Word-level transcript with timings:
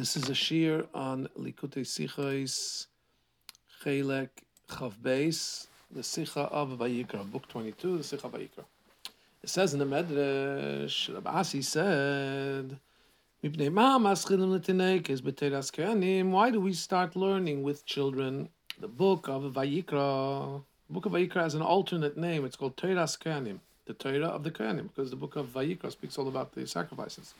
This 0.00 0.16
is 0.16 0.30
a 0.30 0.34
shir 0.34 0.86
on 0.94 1.28
Likutei 1.38 1.84
Sichos 1.84 2.86
Chelek 3.84 4.30
Chav 4.66 4.94
Beis, 4.94 5.66
the 5.90 6.00
Sicha 6.00 6.50
of 6.50 6.70
Vayikra, 6.70 7.30
book 7.30 7.46
22, 7.48 7.98
the 7.98 8.02
Sicha 8.02 8.24
of 8.24 8.32
Vayikra. 8.32 8.64
It 9.42 9.50
says 9.50 9.74
in 9.74 9.78
the 9.78 9.84
Medrash, 9.84 11.12
Rabbi 11.12 11.42
said, 11.42 12.78
why 16.32 16.50
do 16.50 16.60
we 16.62 16.72
start 16.72 17.14
learning 17.14 17.62
with 17.62 17.84
children 17.84 18.48
the 18.80 18.88
book 18.88 19.28
of 19.28 19.42
Vayikra? 19.52 20.62
The 20.88 20.94
book 20.94 21.04
of 21.04 21.12
Vayikra 21.12 21.42
has 21.42 21.52
an 21.52 21.60
alternate 21.60 22.16
name. 22.16 22.46
It's 22.46 22.56
called 22.56 22.78
Teiras 22.78 23.18
Kohanim, 23.18 23.58
the 23.84 23.92
Torah 23.92 24.28
of 24.28 24.44
the 24.44 24.50
Kohanim, 24.50 24.84
because 24.84 25.10
the 25.10 25.16
book 25.16 25.36
of 25.36 25.48
Vayikra 25.48 25.92
speaks 25.92 26.16
all 26.16 26.28
about 26.28 26.52
the 26.52 26.66
sacrifices. 26.66 27.34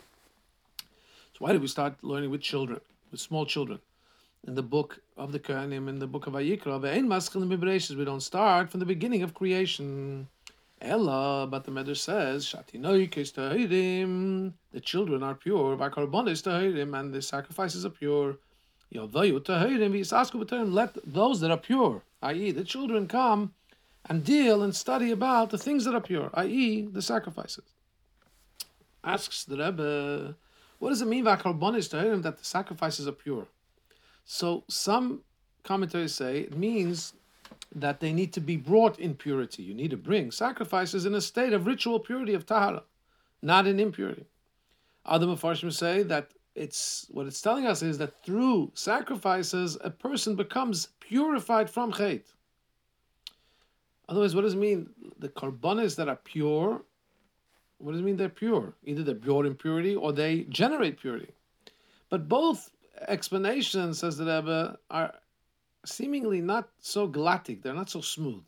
Why 1.40 1.52
did 1.52 1.60
we 1.62 1.68
start 1.68 2.04
learning 2.04 2.28
with 2.28 2.42
children, 2.42 2.82
with 3.10 3.18
small 3.18 3.46
children? 3.46 3.78
In 4.46 4.56
the 4.56 4.62
book 4.62 5.00
of 5.16 5.32
the 5.32 5.38
Kohanim, 5.38 5.88
in 5.88 5.98
the 5.98 6.06
book 6.06 6.26
of 6.26 6.34
Vayikra, 6.34 6.78
we 7.96 8.04
don't 8.04 8.20
start 8.20 8.70
from 8.70 8.80
the 8.80 8.84
beginning 8.84 9.22
of 9.22 9.32
creation. 9.32 10.28
Ella, 10.82 11.46
but 11.50 11.64
the 11.64 11.70
Medrash 11.70 11.96
says, 11.96 12.54
the 14.72 14.80
children 14.82 15.22
are 15.22 15.34
pure, 15.34 15.82
and 15.82 17.14
the 17.14 17.22
sacrifices 17.22 17.86
are 17.86 17.90
pure. 17.90 18.36
Let 18.92 19.12
those 21.06 21.40
that 21.40 21.50
are 21.50 21.56
pure, 21.56 22.02
i.e., 22.22 22.50
the 22.50 22.64
children, 22.64 23.08
come 23.08 23.54
and 24.04 24.22
deal 24.22 24.62
and 24.62 24.76
study 24.76 25.10
about 25.10 25.48
the 25.48 25.56
things 25.56 25.86
that 25.86 25.94
are 25.94 26.02
pure, 26.02 26.28
i.e., 26.34 26.82
the 26.82 27.00
sacrifices. 27.00 27.64
Asks 29.02 29.44
the 29.44 29.56
Rebbe, 29.56 30.34
what 30.80 30.88
does 30.88 31.02
it 31.02 31.08
mean 31.08 31.24
by 31.24 31.36
karbonis 31.36 31.90
to 31.90 32.20
that 32.22 32.38
the 32.38 32.44
sacrifices 32.44 33.06
are 33.06 33.12
pure? 33.12 33.46
So 34.24 34.64
some 34.68 35.20
commentaries 35.62 36.14
say 36.14 36.40
it 36.40 36.56
means 36.56 37.12
that 37.74 38.00
they 38.00 38.12
need 38.12 38.32
to 38.32 38.40
be 38.40 38.56
brought 38.56 38.98
in 38.98 39.14
purity. 39.14 39.62
You 39.62 39.74
need 39.74 39.90
to 39.90 39.98
bring 39.98 40.30
sacrifices 40.30 41.04
in 41.04 41.14
a 41.14 41.20
state 41.20 41.52
of 41.52 41.66
ritual 41.66 42.00
purity 42.00 42.32
of 42.32 42.46
tahara, 42.46 42.82
not 43.42 43.66
in 43.66 43.78
impurity. 43.78 44.24
Other 45.04 45.26
Mepharshim 45.26 45.70
say 45.70 46.02
that 46.04 46.30
it's 46.54 47.06
what 47.10 47.26
it's 47.26 47.42
telling 47.42 47.66
us 47.66 47.82
is 47.82 47.98
that 47.98 48.24
through 48.24 48.72
sacrifices 48.74 49.76
a 49.84 49.90
person 49.90 50.34
becomes 50.34 50.88
purified 50.98 51.68
from 51.68 51.92
chait. 51.92 52.22
Otherwise, 54.08 54.34
what 54.34 54.42
does 54.42 54.54
it 54.54 54.58
mean? 54.58 54.88
The 55.18 55.28
karbonis 55.28 55.94
that 55.96 56.08
are 56.08 56.16
pure 56.16 56.82
what 57.80 57.92
does 57.92 58.00
it 58.00 58.04
mean 58.04 58.16
they're 58.16 58.28
pure? 58.28 58.74
Either 58.84 59.02
they're 59.02 59.14
pure 59.14 59.46
in 59.46 59.54
purity 59.54 59.96
or 59.96 60.12
they 60.12 60.42
generate 60.44 61.00
purity. 61.00 61.32
But 62.10 62.28
both 62.28 62.70
explanations, 63.08 63.98
says 63.98 64.16
the 64.16 64.24
Rebbe, 64.24 64.78
are 64.90 65.14
seemingly 65.86 66.42
not 66.42 66.68
so 66.80 67.08
glatic, 67.08 67.62
they're 67.62 67.74
not 67.74 67.88
so 67.88 68.00
smooth. 68.00 68.44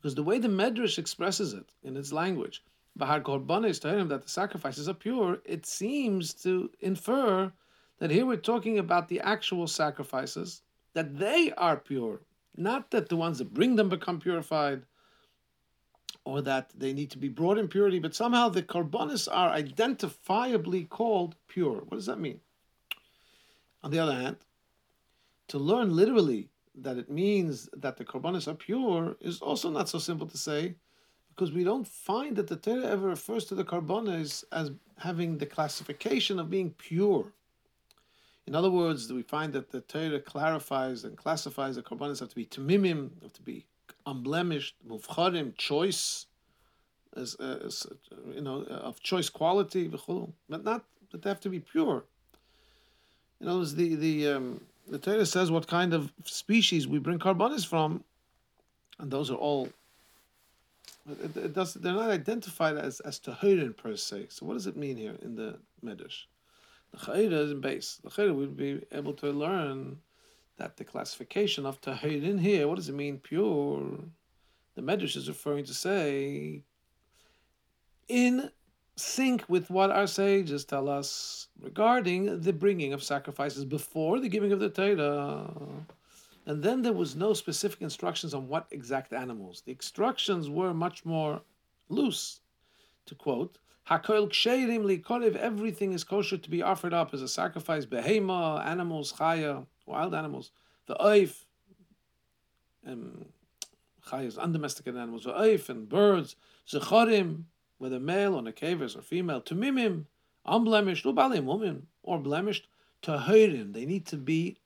Because 0.00 0.16
the 0.16 0.24
way 0.24 0.38
the 0.38 0.48
Medrash 0.48 0.98
expresses 0.98 1.52
it 1.52 1.70
in 1.84 1.96
its 1.96 2.12
language, 2.12 2.64
Bahar 2.96 3.20
Korban 3.20 3.68
is 3.68 3.78
telling 3.78 4.00
him 4.00 4.08
that 4.08 4.22
the 4.22 4.28
sacrifices 4.28 4.88
are 4.88 4.94
pure, 4.94 5.38
it 5.44 5.64
seems 5.64 6.34
to 6.42 6.68
infer 6.80 7.52
that 7.98 8.10
here 8.10 8.26
we're 8.26 8.36
talking 8.36 8.78
about 8.78 9.08
the 9.08 9.20
actual 9.20 9.68
sacrifices, 9.68 10.62
that 10.94 11.16
they 11.16 11.52
are 11.56 11.76
pure, 11.76 12.20
not 12.56 12.90
that 12.90 13.08
the 13.08 13.16
ones 13.16 13.38
that 13.38 13.54
bring 13.54 13.76
them 13.76 13.88
become 13.88 14.18
purified, 14.18 14.82
or 16.24 16.42
that 16.42 16.70
they 16.76 16.92
need 16.92 17.10
to 17.10 17.18
be 17.18 17.28
brought 17.28 17.58
in 17.58 17.68
purity, 17.68 17.98
but 17.98 18.14
somehow 18.14 18.48
the 18.48 18.62
karbonis 18.62 19.28
are 19.30 19.54
identifiably 19.54 20.88
called 20.88 21.36
pure. 21.48 21.82
What 21.88 21.96
does 21.96 22.06
that 22.06 22.20
mean? 22.20 22.40
On 23.82 23.90
the 23.90 23.98
other 23.98 24.14
hand, 24.14 24.36
to 25.48 25.58
learn 25.58 25.94
literally 25.94 26.48
that 26.74 26.96
it 26.96 27.10
means 27.10 27.68
that 27.76 27.96
the 27.96 28.04
karbonis 28.04 28.48
are 28.48 28.54
pure 28.54 29.16
is 29.20 29.40
also 29.40 29.70
not 29.70 29.88
so 29.88 29.98
simple 29.98 30.26
to 30.26 30.38
say, 30.38 30.74
because 31.30 31.52
we 31.52 31.64
don't 31.64 31.86
find 31.86 32.36
that 32.36 32.46
the 32.46 32.56
Torah 32.56 32.86
ever 32.86 33.08
refers 33.08 33.44
to 33.46 33.54
the 33.54 33.64
karbonis 33.64 34.44
as 34.52 34.70
having 34.98 35.38
the 35.38 35.46
classification 35.46 36.38
of 36.38 36.50
being 36.50 36.70
pure. 36.70 37.32
In 38.46 38.54
other 38.54 38.70
words, 38.70 39.12
we 39.12 39.22
find 39.22 39.52
that 39.52 39.70
the 39.70 39.80
Torah 39.80 40.20
clarifies 40.20 41.04
and 41.04 41.16
classifies 41.16 41.76
the 41.76 41.82
karbonis 41.82 42.20
have 42.20 42.28
to 42.28 42.36
be 42.36 42.46
tamimim, 42.46 43.10
have 43.22 43.32
to 43.32 43.42
be 43.42 43.64
unblemished, 44.06 44.74
muvcharim, 44.88 45.56
choice, 45.56 46.26
as, 47.16 47.34
as, 47.34 47.86
you 48.34 48.40
know, 48.40 48.62
of 48.64 49.00
choice 49.00 49.28
quality, 49.28 49.88
but 49.88 50.00
not 50.48 50.64
that 51.10 51.22
they 51.22 51.28
have 51.28 51.40
to 51.40 51.48
be 51.48 51.60
pure. 51.60 52.04
You 53.40 53.46
know, 53.46 53.64
the 53.64 53.94
the 53.94 54.28
um, 54.28 54.60
the 54.88 54.98
Torah 54.98 55.26
says 55.26 55.50
what 55.50 55.66
kind 55.66 55.92
of 55.94 56.12
species 56.24 56.86
we 56.86 56.98
bring 56.98 57.18
karbonis 57.18 57.66
from, 57.66 58.04
and 58.98 59.10
those 59.10 59.30
are 59.30 59.36
all. 59.36 59.68
It, 61.10 61.36
it 61.36 61.54
does, 61.54 61.74
they're 61.74 61.92
not 61.92 62.10
identified 62.10 62.76
as 62.76 63.00
as 63.00 63.18
tahirin 63.18 63.76
per 63.76 63.96
se. 63.96 64.26
So 64.30 64.46
what 64.46 64.54
does 64.54 64.66
it 64.66 64.76
mean 64.76 64.96
here 64.96 65.16
in 65.22 65.34
the 65.36 65.58
medrash? 65.84 66.24
The 66.92 66.98
chayira 66.98 67.44
is 67.44 67.50
in 67.50 67.60
base. 67.60 67.98
The 68.04 68.10
chayira 68.10 68.34
would 68.34 68.56
be 68.56 68.86
able 68.92 69.14
to 69.14 69.30
learn 69.30 69.98
that 70.62 70.76
the 70.76 70.84
classification 70.84 71.66
of 71.66 71.80
tahirin 71.80 72.38
here, 72.40 72.68
what 72.68 72.76
does 72.76 72.88
it 72.88 72.94
mean, 72.94 73.18
pure? 73.18 73.82
The 74.76 74.82
Medrash 74.82 75.16
is 75.16 75.26
referring 75.26 75.64
to 75.64 75.74
say, 75.74 76.62
in 78.06 78.48
sync 78.94 79.44
with 79.48 79.70
what 79.70 79.90
our 79.90 80.06
sages 80.06 80.64
tell 80.64 80.88
us 80.88 81.48
regarding 81.60 82.40
the 82.42 82.52
bringing 82.52 82.92
of 82.92 83.02
sacrifices 83.02 83.64
before 83.64 84.20
the 84.20 84.28
giving 84.28 84.52
of 84.52 84.60
the 84.60 84.70
Torah. 84.70 85.50
And 86.46 86.62
then 86.62 86.82
there 86.82 86.92
was 86.92 87.16
no 87.16 87.34
specific 87.34 87.82
instructions 87.82 88.32
on 88.32 88.46
what 88.46 88.68
exact 88.70 89.12
animals. 89.12 89.62
The 89.66 89.72
instructions 89.72 90.48
were 90.48 90.72
much 90.72 91.04
more 91.04 91.42
loose. 91.88 92.38
To 93.06 93.16
quote, 93.16 93.58
Hakol 93.90 94.28
ksherim 94.28 94.84
likorev, 94.84 95.34
everything 95.34 95.92
is 95.92 96.04
kosher 96.04 96.38
to 96.38 96.50
be 96.50 96.62
offered 96.62 96.94
up 96.94 97.12
as 97.12 97.20
a 97.20 97.26
sacrifice. 97.26 97.84
Behema, 97.84 98.64
animals, 98.64 99.12
chaya, 99.14 99.66
wild 99.86 100.14
animals, 100.14 100.50
the 100.86 100.94
oif, 100.94 101.44
um, 102.86 103.26
chayas, 104.08 104.38
undomesticated 104.38 105.00
animals, 105.00 105.24
the 105.24 105.32
oif 105.32 105.68
and 105.68 105.88
birds, 105.88 106.36
zechorim, 106.68 107.44
whether 107.78 107.98
male 107.98 108.34
or 108.34 108.42
nekavers 108.42 108.96
or 108.96 109.02
female, 109.02 109.40
tumimim, 109.40 110.04
unblemished, 110.46 111.04
ubalim, 111.04 111.44
women, 111.44 111.86
or 112.02 112.18
blemished, 112.18 112.68
tahirim, 113.02 113.72
they 113.72 113.84
need 113.84 114.06
to 114.06 114.16
be 114.16 114.56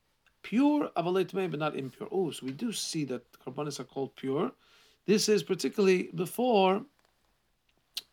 pure, 0.42 0.90
avaletme, 0.96 1.50
but 1.50 1.58
not 1.58 1.76
impure. 1.76 2.08
Oh, 2.12 2.30
so 2.30 2.46
we 2.46 2.52
do 2.52 2.72
see 2.72 3.04
that 3.04 3.22
carbonis 3.40 3.80
are 3.80 3.84
called 3.84 4.14
pure. 4.16 4.52
This 5.06 5.28
is 5.28 5.42
particularly 5.42 6.10
before, 6.14 6.82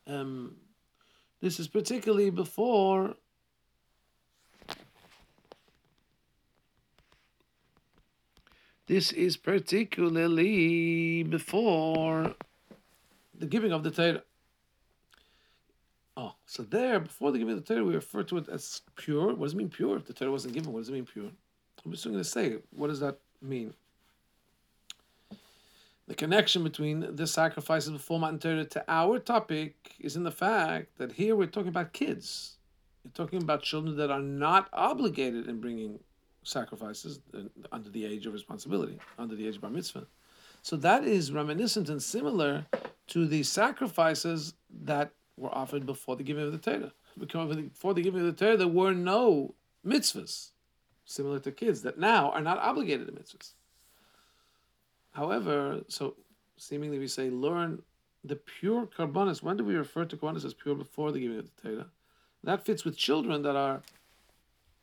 um, 0.07 0.55
this 1.41 1.59
is 1.59 1.67
particularly 1.67 2.29
before 2.29 3.15
This 8.85 9.13
is 9.13 9.37
particularly 9.37 11.23
before 11.23 12.35
the 13.37 13.45
giving 13.45 13.71
of 13.71 13.83
the 13.83 13.91
Torah. 13.91 14.23
Oh, 16.17 16.35
so 16.45 16.63
there, 16.63 16.99
before 16.99 17.31
the 17.31 17.39
giving 17.39 17.57
of 17.57 17.65
the 17.65 17.73
Torah, 17.73 17.85
we 17.85 17.95
refer 17.95 18.23
to 18.23 18.37
it 18.37 18.49
as 18.49 18.81
pure. 18.95 19.33
What 19.33 19.45
does 19.45 19.53
it 19.53 19.57
mean 19.57 19.69
pure? 19.69 19.95
If 19.95 20.05
the 20.05 20.13
Torah 20.13 20.31
wasn't 20.31 20.53
given, 20.53 20.73
what 20.73 20.81
does 20.81 20.89
it 20.89 20.93
mean 20.93 21.05
pure? 21.05 21.31
I'm 21.85 21.91
just 21.91 22.03
going 22.03 22.17
to 22.17 22.23
say, 22.23 22.57
what 22.71 22.87
does 22.87 22.99
that 22.99 23.19
mean? 23.41 23.73
The 26.07 26.15
connection 26.15 26.63
between 26.63 27.15
the 27.15 27.25
sacrifices 27.25 27.91
before 27.91 28.19
Matan 28.19 28.39
Torah 28.39 28.65
to 28.65 28.83
our 28.89 29.17
topic 29.17 29.95
is 29.99 30.17
in 30.17 30.23
the 30.23 30.31
fact 30.31 30.97
that 30.97 31.13
here 31.13 31.37
we're 31.37 31.47
talking 31.47 31.69
about 31.69 31.93
kids. 31.93 32.57
We're 33.05 33.11
talking 33.11 33.41
about 33.41 33.63
children 33.63 33.95
that 33.95 34.11
are 34.11 34.21
not 34.21 34.67
obligated 34.73 35.47
in 35.47 35.61
bringing 35.61 35.99
sacrifices 36.43 37.19
under 37.71 37.89
the 37.89 38.05
age 38.05 38.25
of 38.25 38.33
responsibility, 38.33 38.99
under 39.17 39.35
the 39.35 39.47
age 39.47 39.55
of 39.55 39.61
bar 39.61 39.71
mitzvah. 39.71 40.05
So 40.61 40.75
that 40.77 41.03
is 41.03 41.31
reminiscent 41.31 41.89
and 41.89 42.01
similar 42.01 42.65
to 43.07 43.27
the 43.27 43.43
sacrifices 43.43 44.53
that 44.83 45.11
were 45.37 45.53
offered 45.53 45.85
before 45.85 46.15
the 46.15 46.23
giving 46.23 46.45
of 46.45 46.51
the 46.51 46.57
Torah. 46.57 46.93
Before 47.17 47.93
the 47.93 48.01
giving 48.01 48.21
of 48.21 48.27
the 48.27 48.45
Torah, 48.45 48.57
there 48.57 48.67
were 48.67 48.93
no 48.93 49.55
mitzvahs, 49.85 50.51
similar 51.05 51.39
to 51.39 51.51
kids 51.51 51.81
that 51.81 51.99
now 51.99 52.31
are 52.31 52.41
not 52.41 52.59
obligated 52.59 53.07
to 53.07 53.13
mitzvahs. 53.13 53.53
However, 55.11 55.81
so 55.87 56.15
seemingly 56.57 56.97
we 56.97 57.07
say 57.07 57.29
learn 57.29 57.81
the 58.23 58.35
pure 58.35 58.87
karbonis. 58.87 59.43
When 59.43 59.57
do 59.57 59.63
we 59.63 59.75
refer 59.75 60.05
to 60.05 60.15
karbonis 60.15 60.45
as 60.45 60.53
pure 60.53 60.75
before 60.75 61.11
the 61.11 61.19
giving 61.19 61.39
of 61.39 61.49
the 61.55 61.69
Torah? 61.69 61.87
That 62.43 62.65
fits 62.65 62.83
with 62.85 62.97
children 62.97 63.41
that 63.43 63.55
are 63.55 63.81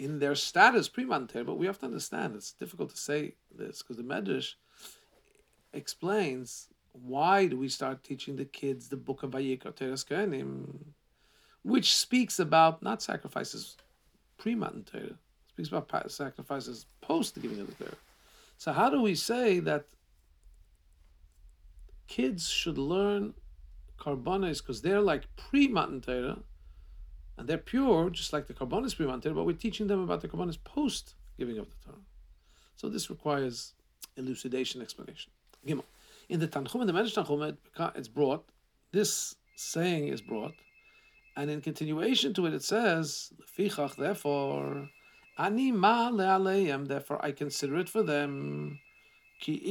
in 0.00 0.19
their 0.19 0.35
status 0.35 0.88
pre-Matan 0.88 1.44
but 1.44 1.58
we 1.58 1.67
have 1.67 1.79
to 1.79 1.87
understand 1.87 2.35
it's 2.35 2.52
difficult 2.52 2.91
to 2.91 2.97
say 2.97 3.35
this 3.56 3.82
because 3.82 3.99
the 3.99 4.02
Medrash 4.02 4.55
explains 5.75 6.69
why 6.93 7.47
do 7.47 7.56
we 7.56 7.69
start 7.69 8.02
teaching 8.02 8.35
the 8.35 8.44
kids 8.44 8.88
the 8.88 8.97
book 8.97 9.23
of 9.23 9.32
Vayikra 9.32 9.75
Teres 9.76 10.05
which 11.62 11.94
speaks 11.94 12.38
about 12.38 12.82
not 12.82 13.02
sacrifices 13.02 13.76
pre-Matan 14.38 15.19
speaks 15.50 15.69
about 15.69 16.11
sacrifices 16.11 16.87
post 17.02 17.35
the 17.35 17.41
giving 17.41 17.61
of 17.61 17.67
the 17.67 17.85
Torah. 17.85 17.97
So 18.56 18.73
how 18.73 18.88
do 18.88 19.02
we 19.02 19.14
say 19.14 19.61
that 19.61 19.85
kids 22.08 22.49
should 22.49 22.79
learn 22.79 23.35
karbanis 23.99 24.58
because 24.58 24.81
they're 24.81 25.00
like 25.00 25.25
pre-Matan 25.37 26.43
and 27.40 27.48
they're 27.48 27.56
pure, 27.56 28.10
just 28.10 28.34
like 28.34 28.46
the 28.46 28.52
karbanis 28.52 28.94
pre-Matan 28.94 29.22
Torah, 29.22 29.34
but 29.34 29.46
we're 29.46 29.56
teaching 29.56 29.87
them 29.87 30.00
about 30.00 30.20
the 30.20 30.28
karbanis 30.28 30.58
post 30.62 31.14
giving 31.38 31.56
of 31.58 31.70
the 31.70 31.76
Torah. 31.82 32.04
So 32.76 32.90
this 32.90 33.08
requires 33.08 33.72
elucidation, 34.19 34.82
explanation. 34.82 35.32
Gimel. 35.66 35.84
In 36.28 36.38
the 36.38 36.46
Tanchuma, 36.46 36.82
in 36.82 36.87
the 36.87 36.92
Medrash 36.92 37.14
Tanchuma, 37.14 37.56
it's 37.96 38.08
brought, 38.08 38.44
this 38.92 39.37
saying 39.56 40.08
is 40.08 40.20
brought, 40.20 40.52
and 41.34 41.50
in 41.50 41.62
continuation 41.62 42.34
to 42.34 42.44
it, 42.44 42.52
it 42.52 42.62
says, 42.62 43.32
therefore, 43.96 44.90
Ani 45.38 45.72
ma 45.72 46.10
le'aleim, 46.10 46.88
therefore 46.88 47.25
I 47.25 47.32
consider 47.32 47.78
it 47.78 47.88
for 47.88 48.02
them. 48.02 48.81
It's 49.46 49.64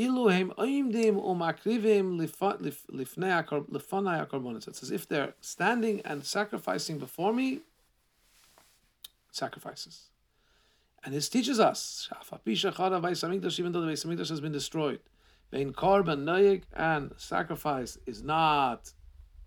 as 4.83 4.91
if 4.91 5.07
they're 5.07 5.35
standing 5.41 6.01
and 6.01 6.25
sacrificing 6.25 6.97
before 6.97 7.31
me 7.33 7.59
sacrifices. 9.31 10.09
And 11.03 11.13
this 11.13 11.29
teaches 11.29 11.59
us, 11.59 12.09
even 12.11 12.39
though 12.81 12.99
the 12.99 13.07
Beis 13.07 13.23
Hamikdash 13.23 14.29
has 14.29 14.41
been 14.41 14.51
destroyed, 14.51 14.99
and 15.51 17.13
sacrifice 17.17 17.97
is 18.05 18.23
not, 18.23 18.93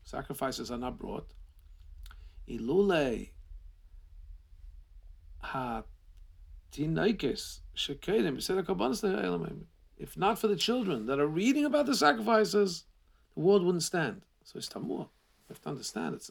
sacrifices 0.04 0.70
are 0.70 0.78
not 0.78 0.98
brought. 0.98 1.34
Ilule 2.48 3.30
ha 5.40 5.82
tinaikis 6.72 7.60
shekedim 7.76 8.36
b'seder 8.36 8.62
korbanos 8.64 9.02
le'elamim. 9.02 9.66
If 10.02 10.16
not 10.16 10.40
for 10.40 10.48
the 10.48 10.56
children 10.56 11.06
that 11.06 11.20
are 11.20 11.28
reading 11.28 11.64
about 11.64 11.86
the 11.86 11.94
sacrifices, 11.94 12.84
the 13.34 13.40
world 13.40 13.64
wouldn't 13.64 13.84
stand. 13.84 14.22
So 14.42 14.58
it's 14.58 14.68
tamur. 14.68 14.98
You 14.98 15.08
have 15.50 15.62
to 15.62 15.68
understand 15.68 16.16
it. 16.16 16.28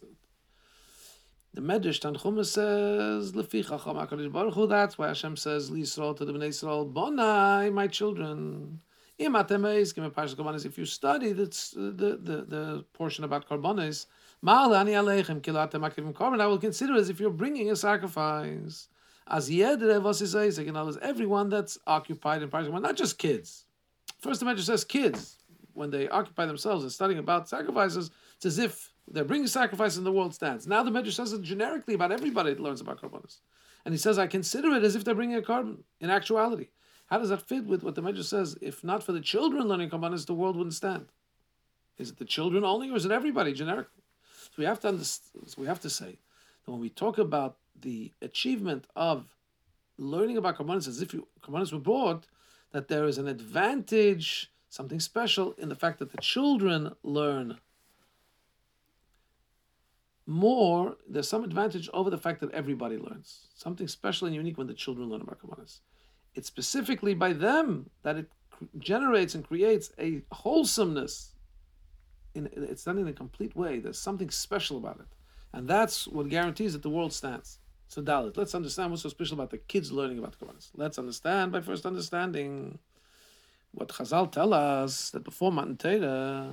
The 1.53 1.61
Medrash 1.61 2.01
Tanchuma 2.01 2.45
says, 2.45 3.31
"Lefi 3.31 3.65
Chacham 3.65 3.95
Hakadosh 3.95 4.29
Baruch 4.31 4.55
Hu." 4.55 4.67
That's 4.67 4.97
why 4.97 5.07
Hashem 5.07 5.37
says, 5.37 5.71
"Lisrael 5.71 6.17
to 6.17 6.25
the 6.25 6.33
Bnei 6.33 6.49
Israel, 6.49 6.85
Bonai, 6.85 7.71
my 7.71 7.87
children." 7.87 8.81
If 9.17 10.77
you 10.77 10.85
study 10.85 11.31
the, 11.31 11.45
the, 11.75 12.17
the, 12.27 12.37
the 12.53 12.85
portion 12.93 13.23
about 13.23 13.47
karbonis, 13.47 14.07
I 14.43 16.47
will 16.47 16.57
consider 16.57 16.95
as 16.95 17.09
if 17.09 17.19
you're 17.19 17.29
bringing 17.29 17.69
a 17.69 17.75
sacrifice. 17.75 18.87
As 19.27 19.49
in 19.49 19.63
other 19.63 20.99
everyone 21.01 21.49
that's 21.49 21.77
occupied 21.87 22.41
in 22.41 22.49
Parsha, 22.49 22.81
not 22.81 22.97
just 22.97 23.17
kids. 23.17 23.65
First 24.19 24.39
the 24.39 24.45
Medrash 24.45 24.61
says 24.61 24.83
kids, 24.83 25.37
when 25.73 25.89
they 25.89 26.09
occupy 26.09 26.45
themselves 26.45 26.83
and 26.83 26.91
studying 26.91 27.19
about 27.19 27.47
sacrifices, 27.47 28.11
it's 28.35 28.45
as 28.45 28.59
if 28.59 28.93
they're 29.07 29.23
bringing 29.23 29.47
sacrifice 29.47 29.97
and 29.97 30.05
the 30.05 30.11
world 30.11 30.33
stands. 30.33 30.67
Now 30.67 30.83
the 30.83 30.91
Medrash 30.91 31.13
says 31.13 31.33
it 31.33 31.41
generically 31.41 31.93
about 31.93 32.11
everybody 32.11 32.53
that 32.53 32.61
learns 32.61 32.81
about 32.81 33.01
karbonis. 33.01 33.39
And 33.85 33.93
he 33.93 33.97
says, 33.97 34.19
I 34.19 34.27
consider 34.27 34.71
it 34.75 34.83
as 34.83 34.95
if 34.95 35.03
they're 35.03 35.15
bringing 35.15 35.37
a 35.37 35.41
korban 35.41 35.79
in 35.99 36.09
actuality. 36.09 36.67
How 37.07 37.17
does 37.17 37.29
that 37.29 37.41
fit 37.41 37.65
with 37.65 37.83
what 37.83 37.95
the 37.95 38.01
Medrash 38.01 38.25
says? 38.25 38.57
If 38.61 38.83
not 38.83 39.03
for 39.03 39.11
the 39.11 39.21
children 39.21 39.67
learning 39.67 39.89
karbonis, 39.89 40.25
the 40.25 40.33
world 40.33 40.55
wouldn't 40.55 40.75
stand. 40.75 41.07
Is 41.97 42.09
it 42.09 42.17
the 42.17 42.25
children 42.25 42.63
only, 42.63 42.89
or 42.89 42.95
is 42.95 43.05
it 43.05 43.11
everybody 43.11 43.53
generically? 43.53 44.03
So 44.43 44.51
we 44.57 44.65
have 44.65 44.79
to 44.81 44.89
understand, 44.89 45.49
so 45.49 45.61
we 45.61 45.67
have 45.67 45.79
to 45.81 45.89
say 45.89 46.19
that 46.65 46.71
when 46.71 46.79
we 46.79 46.89
talk 46.89 47.17
about 47.17 47.57
the 47.79 48.11
achievement 48.21 48.85
of 48.95 49.35
learning 49.97 50.37
about 50.37 50.57
karbonis 50.57 50.87
as 50.87 51.01
if 51.01 51.15
karbonis 51.41 51.71
were 51.71 51.79
brought, 51.79 52.27
that 52.71 52.87
there 52.87 53.05
is 53.05 53.17
an 53.17 53.27
advantage, 53.27 54.51
something 54.69 54.99
special 54.99 55.53
in 55.57 55.69
the 55.69 55.75
fact 55.75 55.99
that 55.99 56.11
the 56.11 56.21
children 56.21 56.93
learn 57.03 57.57
more, 60.27 60.95
there's 61.09 61.27
some 61.27 61.43
advantage 61.43 61.89
over 61.93 62.09
the 62.09 62.17
fact 62.17 62.39
that 62.41 62.51
everybody 62.51 62.97
learns. 62.97 63.47
Something 63.53 63.87
special 63.87 64.27
and 64.27 64.35
unique 64.35 64.57
when 64.57 64.67
the 64.67 64.73
children 64.73 65.09
learn 65.09 65.21
about 65.21 65.39
Kabbalah. 65.39 65.65
It's 66.35 66.47
specifically 66.47 67.13
by 67.13 67.33
them 67.33 67.89
that 68.03 68.17
it 68.17 68.29
generates 68.77 69.35
and 69.35 69.45
creates 69.45 69.91
a 69.99 70.21
wholesomeness. 70.31 71.33
In, 72.33 72.49
it's 72.53 72.85
done 72.85 72.97
in 72.97 73.07
a 73.07 73.13
complete 73.13 73.55
way. 73.55 73.79
There's 73.79 73.99
something 73.99 74.29
special 74.29 74.77
about 74.77 74.99
it. 74.99 75.07
And 75.53 75.67
that's 75.67 76.07
what 76.07 76.29
guarantees 76.29 76.73
that 76.73 76.81
the 76.81 76.89
world 76.89 77.13
stands. 77.13 77.59
So 77.87 78.01
Daled, 78.01 78.37
let's 78.37 78.55
understand 78.55 78.91
what's 78.91 79.03
so 79.03 79.09
special 79.09 79.35
about 79.35 79.49
the 79.49 79.57
kids 79.57 79.91
learning 79.91 80.19
about 80.19 80.39
Kabbalah. 80.39 80.59
Let's 80.75 80.97
understand 80.97 81.51
by 81.51 81.59
first 81.59 81.85
understanding 81.85 82.79
what 83.73 83.89
Chazal 83.89 84.31
tell 84.31 84.53
us 84.53 85.09
that 85.09 85.23
before 85.23 85.51
Matan 85.51 85.75
Torah, 85.75 86.51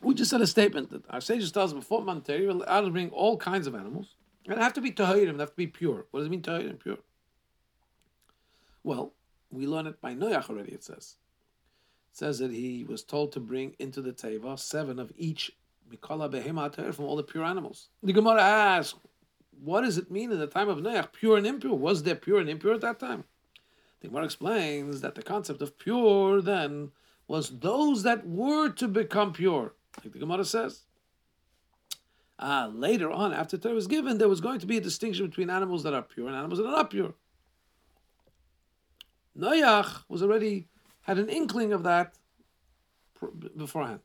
we 0.00 0.14
just 0.14 0.30
said 0.30 0.40
a 0.40 0.46
statement 0.46 0.90
that 0.90 1.02
our 1.10 1.20
sages 1.20 1.52
tell 1.52 1.64
us 1.64 1.72
before 1.74 2.02
Matan 2.02 2.22
Torah, 2.22 2.38
you're 2.38 2.50
allowed 2.50 2.82
to 2.82 2.90
bring 2.90 3.10
all 3.10 3.36
kinds 3.36 3.66
of 3.66 3.74
animals. 3.74 4.14
And 4.46 4.56
they 4.56 4.62
have 4.62 4.74
to 4.74 4.80
be 4.80 4.92
tahirim, 4.92 5.34
they 5.34 5.42
have 5.42 5.50
to 5.50 5.56
be 5.56 5.66
pure. 5.66 6.06
What 6.10 6.20
does 6.20 6.28
it 6.28 6.30
mean 6.30 6.42
tahirim, 6.42 6.78
pure? 6.78 6.98
Well, 8.84 9.12
we 9.50 9.66
learn 9.66 9.86
it 9.86 10.00
by 10.00 10.14
Noach 10.14 10.48
already, 10.48 10.72
it 10.72 10.84
says. 10.84 11.16
It 12.12 12.16
says 12.16 12.38
that 12.38 12.52
he 12.52 12.84
was 12.88 13.02
told 13.02 13.32
to 13.32 13.40
bring 13.40 13.74
into 13.78 14.00
the 14.00 14.12
Teva 14.12 14.58
seven 14.58 14.98
of 14.98 15.12
each 15.16 15.52
Mikala 15.90 16.94
from 16.94 17.04
all 17.04 17.16
the 17.16 17.22
pure 17.22 17.44
animals. 17.44 17.88
The 18.02 18.12
Gemara 18.12 18.42
asks, 18.42 18.98
what 19.62 19.82
does 19.82 19.98
it 19.98 20.10
mean 20.10 20.32
in 20.32 20.38
the 20.38 20.46
time 20.46 20.68
of 20.68 20.78
Noach, 20.78 21.12
pure 21.12 21.36
and 21.36 21.46
impure? 21.46 21.74
Was 21.74 22.02
there 22.02 22.14
pure 22.14 22.40
and 22.40 22.48
impure 22.48 22.74
at 22.74 22.80
that 22.82 22.98
time? 22.98 23.24
The 24.00 24.08
Gemara 24.08 24.24
explains 24.24 25.00
that 25.00 25.14
the 25.14 25.22
concept 25.22 25.62
of 25.62 25.78
pure 25.78 26.42
then 26.42 26.90
was 27.28 27.58
those 27.58 28.02
that 28.02 28.26
were 28.26 28.68
to 28.70 28.88
become 28.88 29.32
pure 29.32 29.72
like 30.04 30.12
the 30.12 30.18
Gemara 30.18 30.44
says. 30.44 30.82
Ah, 32.38 32.70
later 32.72 33.10
on, 33.10 33.32
after 33.32 33.56
Torah 33.56 33.74
was 33.74 33.86
given, 33.86 34.18
there 34.18 34.28
was 34.28 34.40
going 34.40 34.60
to 34.60 34.66
be 34.66 34.76
a 34.76 34.80
distinction 34.80 35.26
between 35.26 35.48
animals 35.48 35.82
that 35.84 35.94
are 35.94 36.02
pure 36.02 36.26
and 36.26 36.36
animals 36.36 36.58
that 36.58 36.66
are 36.66 36.72
not 36.72 36.90
pure. 36.90 37.14
Noach 39.38 40.02
was 40.08 40.22
already 40.22 40.68
had 41.02 41.18
an 41.18 41.28
inkling 41.28 41.72
of 41.72 41.82
that 41.84 42.14
beforehand. 43.56 44.00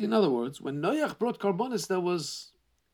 In 0.00 0.14
other 0.14 0.30
words, 0.30 0.62
when 0.62 0.80
Noach 0.80 1.18
brought 1.18 1.38
karbonis, 1.38 1.86
there 1.86 2.00
was 2.00 2.52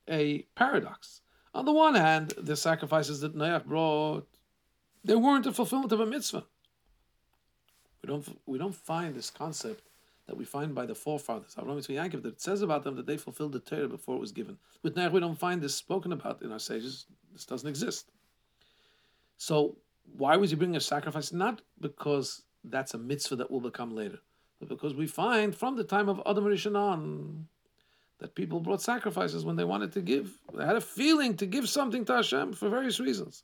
a 0.09 0.41
paradox. 0.55 1.21
On 1.53 1.63
the 1.63 1.71
one 1.71 1.95
hand, 1.95 2.33
the 2.37 2.57
sacrifices 2.57 3.21
that 3.21 3.33
Noach 3.33 3.65
brought, 3.65 4.27
they 5.05 5.15
weren't 5.15 5.45
a 5.45 5.53
fulfillment 5.53 5.93
of 5.93 6.01
a 6.01 6.05
mitzvah. 6.05 6.43
We 8.03 8.07
don't 8.07 8.39
we 8.45 8.57
don't 8.57 8.75
find 8.75 9.15
this 9.15 9.29
concept 9.29 9.83
that 10.27 10.35
we 10.35 10.43
find 10.43 10.75
by 10.75 10.85
the 10.85 10.95
forefathers, 10.95 11.55
Avraham 11.55 11.77
Yaakov, 11.77 12.23
that 12.23 12.33
it 12.33 12.41
says 12.41 12.61
about 12.61 12.83
them 12.83 12.97
that 12.97 13.07
they 13.07 13.15
fulfilled 13.15 13.53
the 13.53 13.61
Torah 13.61 13.87
before 13.87 14.17
it 14.17 14.19
was 14.19 14.33
given. 14.33 14.57
With 14.83 14.95
Noach, 14.95 15.13
we 15.13 15.21
don't 15.21 15.39
find 15.39 15.61
this 15.61 15.75
spoken 15.75 16.11
about 16.11 16.41
in 16.41 16.51
our 16.51 16.59
sages. 16.59 17.05
This 17.31 17.45
doesn't 17.45 17.69
exist. 17.69 18.11
So 19.37 19.77
why 20.17 20.35
was 20.35 20.49
he 20.49 20.57
bringing 20.57 20.75
a 20.75 20.81
sacrifice? 20.81 21.31
Not 21.31 21.61
because 21.79 22.43
that's 22.65 22.93
a 22.93 22.97
mitzvah 22.97 23.37
that 23.37 23.49
will 23.49 23.61
become 23.61 23.95
later, 23.95 24.19
because 24.65 24.93
we 24.93 25.07
find 25.07 25.55
from 25.55 25.75
the 25.75 25.83
time 25.83 26.09
of 26.09 26.21
Adam 26.25 26.45
Rishon 26.45 26.75
on 26.75 27.47
that 28.19 28.33
people 28.35 28.59
brought 28.59 28.81
sacrifices 28.81 29.45
when 29.45 29.55
they 29.55 29.63
wanted 29.63 29.91
to 29.93 30.01
give. 30.01 30.33
They 30.53 30.65
had 30.65 30.75
a 30.75 30.81
feeling 30.81 31.37
to 31.37 31.45
give 31.45 31.69
something 31.69 32.05
to 32.05 32.15
Hashem 32.15 32.53
for 32.53 32.69
various 32.69 32.99
reasons. 32.99 33.43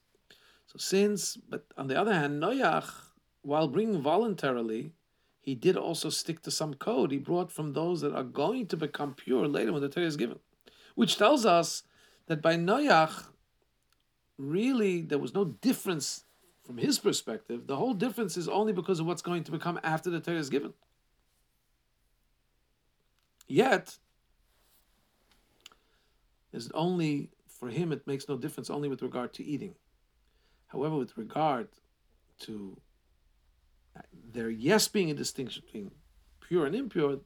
So 0.65 0.77
since, 0.77 1.37
but 1.37 1.65
on 1.77 1.87
the 1.87 1.99
other 1.99 2.13
hand, 2.13 2.41
Noach, 2.41 2.89
while 3.43 3.67
bringing 3.67 4.01
voluntarily, 4.01 4.93
he 5.39 5.53
did 5.53 5.77
also 5.77 6.09
stick 6.09 6.41
to 6.43 6.51
some 6.51 6.73
code 6.73 7.11
he 7.11 7.17
brought 7.17 7.51
from 7.51 7.73
those 7.73 8.01
that 8.01 8.15
are 8.15 8.23
going 8.23 8.65
to 8.67 8.77
become 8.77 9.13
pure 9.13 9.47
later 9.47 9.73
when 9.73 9.81
the 9.81 9.89
Torah 9.89 10.07
is 10.07 10.17
given, 10.17 10.39
which 10.95 11.17
tells 11.17 11.45
us 11.45 11.83
that 12.27 12.41
by 12.41 12.55
Noach, 12.55 13.25
really 14.37 15.01
there 15.01 15.19
was 15.19 15.35
no 15.35 15.45
difference 15.45 16.23
from 16.65 16.77
his 16.77 16.97
perspective. 16.97 17.67
The 17.67 17.75
whole 17.75 17.93
difference 17.93 18.37
is 18.37 18.47
only 18.47 18.73
because 18.73 18.99
of 18.99 19.05
what's 19.05 19.21
going 19.21 19.43
to 19.43 19.51
become 19.51 19.79
after 19.83 20.09
the 20.09 20.21
Torah 20.21 20.37
is 20.37 20.49
given. 20.49 20.73
Yet, 23.47 23.97
is 26.51 26.69
only 26.73 27.29
for 27.47 27.69
him 27.69 27.91
it 27.91 28.05
makes 28.07 28.29
no 28.29 28.37
difference 28.37 28.69
only 28.69 28.89
with 28.89 29.01
regard 29.01 29.33
to 29.33 29.43
eating. 29.43 29.75
However, 30.67 30.95
with 30.95 31.17
regard 31.17 31.67
to 32.41 32.79
there 34.31 34.49
yes 34.49 34.87
being 34.87 35.11
a 35.11 35.13
distinction 35.13 35.63
between 35.65 35.91
pure 36.41 36.65
and 36.65 36.75
impure, 36.75 37.19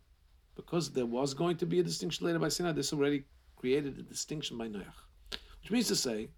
because 0.55 0.91
there 0.91 1.05
was 1.05 1.33
going 1.33 1.57
to 1.57 1.65
be 1.65 1.79
a 1.79 1.83
distinction 1.83 2.25
later 2.25 2.39
by 2.39 2.49
Sinai, 2.49 2.71
this 2.73 2.91
already 2.91 3.23
created 3.55 3.97
a 3.97 4.03
distinction 4.03 4.57
by 4.57 4.67
Noach. 4.67 4.99
Which 5.61 5.71
means 5.71 5.87
to 5.87 5.95
say 5.95 6.29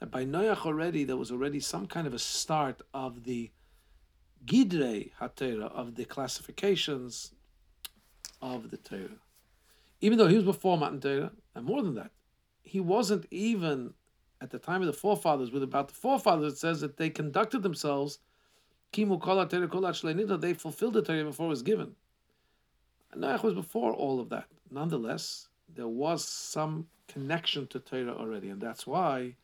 that 0.00 0.10
by 0.10 0.24
Noach 0.24 0.66
already 0.66 1.04
there 1.04 1.16
was 1.16 1.30
already 1.30 1.60
some 1.60 1.86
kind 1.86 2.06
of 2.06 2.14
a 2.14 2.18
start 2.18 2.82
of 2.92 3.24
the 3.24 3.50
Gidrei 4.46 5.12
Hatera 5.20 5.70
of 5.70 5.94
the 5.94 6.04
classifications 6.04 7.32
of 8.40 8.70
the 8.70 8.76
Torah. 8.76 9.20
Even 10.00 10.18
though 10.18 10.28
he 10.28 10.36
was 10.36 10.44
before 10.44 10.78
Matan 10.78 11.00
Torah, 11.00 11.32
and 11.54 11.64
more 11.64 11.82
than 11.82 11.94
that, 11.94 12.10
he 12.62 12.80
wasn't 12.80 13.26
even 13.30 13.94
at 14.40 14.50
the 14.50 14.58
time 14.58 14.80
of 14.80 14.86
the 14.86 14.92
forefathers, 14.92 15.50
with 15.50 15.62
about 15.62 15.88
the 15.88 15.94
forefathers, 15.94 16.54
it 16.54 16.58
says 16.58 16.80
that 16.80 16.96
they 16.96 17.10
conducted 17.10 17.62
themselves, 17.62 18.20
kimu 18.92 20.40
they 20.40 20.54
fulfilled 20.54 20.94
the 20.94 21.02
Torah 21.02 21.24
before 21.24 21.46
it 21.46 21.50
was 21.50 21.62
given. 21.62 21.94
And 23.12 23.22
Noach 23.22 23.42
was 23.42 23.54
before 23.54 23.92
all 23.92 24.20
of 24.20 24.28
that. 24.28 24.46
Nonetheless, 24.70 25.48
there 25.74 25.88
was 25.88 26.24
some 26.24 26.86
connection 27.08 27.66
to 27.68 27.80
Torah 27.80 28.14
already, 28.14 28.50
and 28.50 28.60
that's 28.60 28.86
why 28.86 29.34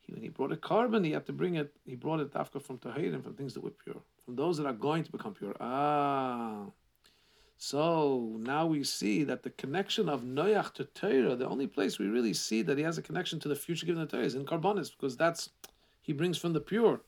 he, 0.00 0.12
when 0.12 0.22
he 0.22 0.28
brought 0.28 0.52
a 0.52 0.56
carbon, 0.56 1.02
he 1.02 1.12
had 1.12 1.26
to 1.26 1.32
bring 1.32 1.56
it. 1.56 1.74
He 1.84 1.96
brought 1.96 2.20
it 2.20 2.30
after 2.34 2.60
from 2.60 2.78
Tahirim, 2.78 3.22
from 3.22 3.34
things 3.34 3.54
that 3.54 3.64
were 3.64 3.70
pure, 3.70 4.00
from 4.24 4.36
those 4.36 4.58
that 4.58 4.66
are 4.66 4.72
going 4.72 5.02
to 5.04 5.10
become 5.10 5.34
pure. 5.34 5.56
Ah, 5.60 6.66
so 7.58 8.36
now 8.38 8.66
we 8.66 8.84
see 8.84 9.24
that 9.24 9.42
the 9.42 9.50
connection 9.50 10.08
of 10.08 10.22
Noach 10.22 10.74
to 10.74 10.84
Torah, 10.84 11.36
the 11.36 11.48
only 11.48 11.66
place 11.66 11.98
we 11.98 12.06
really 12.06 12.34
see 12.34 12.62
that 12.62 12.76
he 12.76 12.84
has 12.84 12.98
a 12.98 13.02
connection 13.02 13.40
to 13.40 13.48
the 13.48 13.56
future 13.56 13.86
given 13.86 14.00
the 14.00 14.06
Torah 14.06 14.24
is 14.24 14.34
in 14.34 14.44
Karbonis, 14.44 14.90
because 14.90 15.16
that's 15.16 15.50
he 16.02 16.12
brings 16.12 16.38
from 16.38 16.52
the 16.52 16.60
pure. 16.60 17.00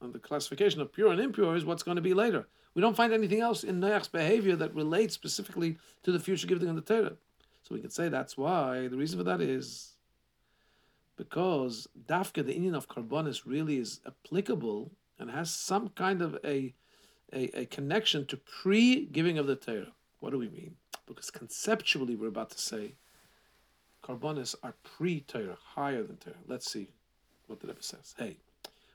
And 0.00 0.12
the 0.12 0.18
classification 0.18 0.80
of 0.80 0.92
pure 0.92 1.10
and 1.10 1.20
impure 1.20 1.56
is 1.56 1.64
what's 1.64 1.82
going 1.82 1.96
to 1.96 2.02
be 2.02 2.14
later. 2.14 2.46
We 2.74 2.82
don't 2.82 2.96
find 2.96 3.12
anything 3.12 3.40
else 3.40 3.64
in 3.64 3.80
Noach's 3.80 4.08
behavior 4.08 4.54
that 4.56 4.74
relates 4.74 5.14
specifically 5.14 5.78
to 6.04 6.12
the 6.12 6.20
future 6.20 6.46
giving 6.46 6.68
of 6.68 6.76
the 6.76 6.82
Torah. 6.82 7.16
So 7.62 7.74
we 7.74 7.80
can 7.80 7.90
say 7.90 8.08
that's 8.08 8.38
why 8.38 8.86
the 8.88 8.96
reason 8.96 9.18
for 9.18 9.24
that 9.24 9.40
is 9.40 9.96
because 11.16 11.88
Dafka, 12.06 12.46
the 12.46 12.54
inyan 12.54 12.76
of 12.76 12.88
Karbonis, 12.88 13.42
really 13.44 13.78
is 13.78 14.00
applicable 14.06 14.92
and 15.18 15.30
has 15.30 15.50
some 15.50 15.88
kind 15.88 16.22
of 16.22 16.38
a 16.44 16.74
a, 17.32 17.60
a 17.60 17.66
connection 17.66 18.26
to 18.26 18.36
pre 18.36 19.06
giving 19.06 19.38
of 19.38 19.46
the 19.46 19.56
Torah. 19.56 19.92
What 20.20 20.30
do 20.30 20.38
we 20.38 20.48
mean? 20.48 20.76
Because 21.06 21.30
conceptually, 21.30 22.16
we're 22.16 22.28
about 22.28 22.50
to 22.50 22.58
say 22.58 22.94
Karbonis 24.02 24.54
are 24.62 24.74
pre 24.82 25.20
Torah, 25.20 25.58
higher 25.74 26.02
than 26.02 26.16
Torah. 26.16 26.36
Let's 26.46 26.70
see 26.70 26.88
what 27.46 27.60
the 27.60 27.68
Rebbe 27.68 27.82
says. 27.82 28.14
Hey, 28.18 28.36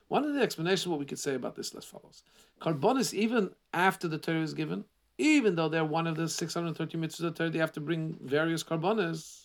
one 0.08 0.24
of 0.24 0.34
the 0.34 0.42
explanations 0.42 0.88
what 0.88 0.98
we 0.98 1.06
could 1.06 1.18
say 1.18 1.34
about 1.34 1.56
this 1.56 1.74
as 1.74 1.84
follows: 1.84 2.22
Karbonis, 2.60 3.14
even 3.14 3.50
after 3.72 4.08
the 4.08 4.18
Torah 4.18 4.42
is 4.42 4.54
given, 4.54 4.84
even 5.18 5.54
though 5.54 5.68
they're 5.68 5.84
one 5.84 6.06
of 6.06 6.16
the 6.16 6.28
630 6.28 6.98
mitzvahs 6.98 7.20
of 7.20 7.34
the 7.34 7.38
Torah, 7.38 7.50
they 7.50 7.58
have 7.58 7.72
to 7.72 7.80
bring 7.80 8.18
various 8.22 8.62
Karbonis. 8.62 9.42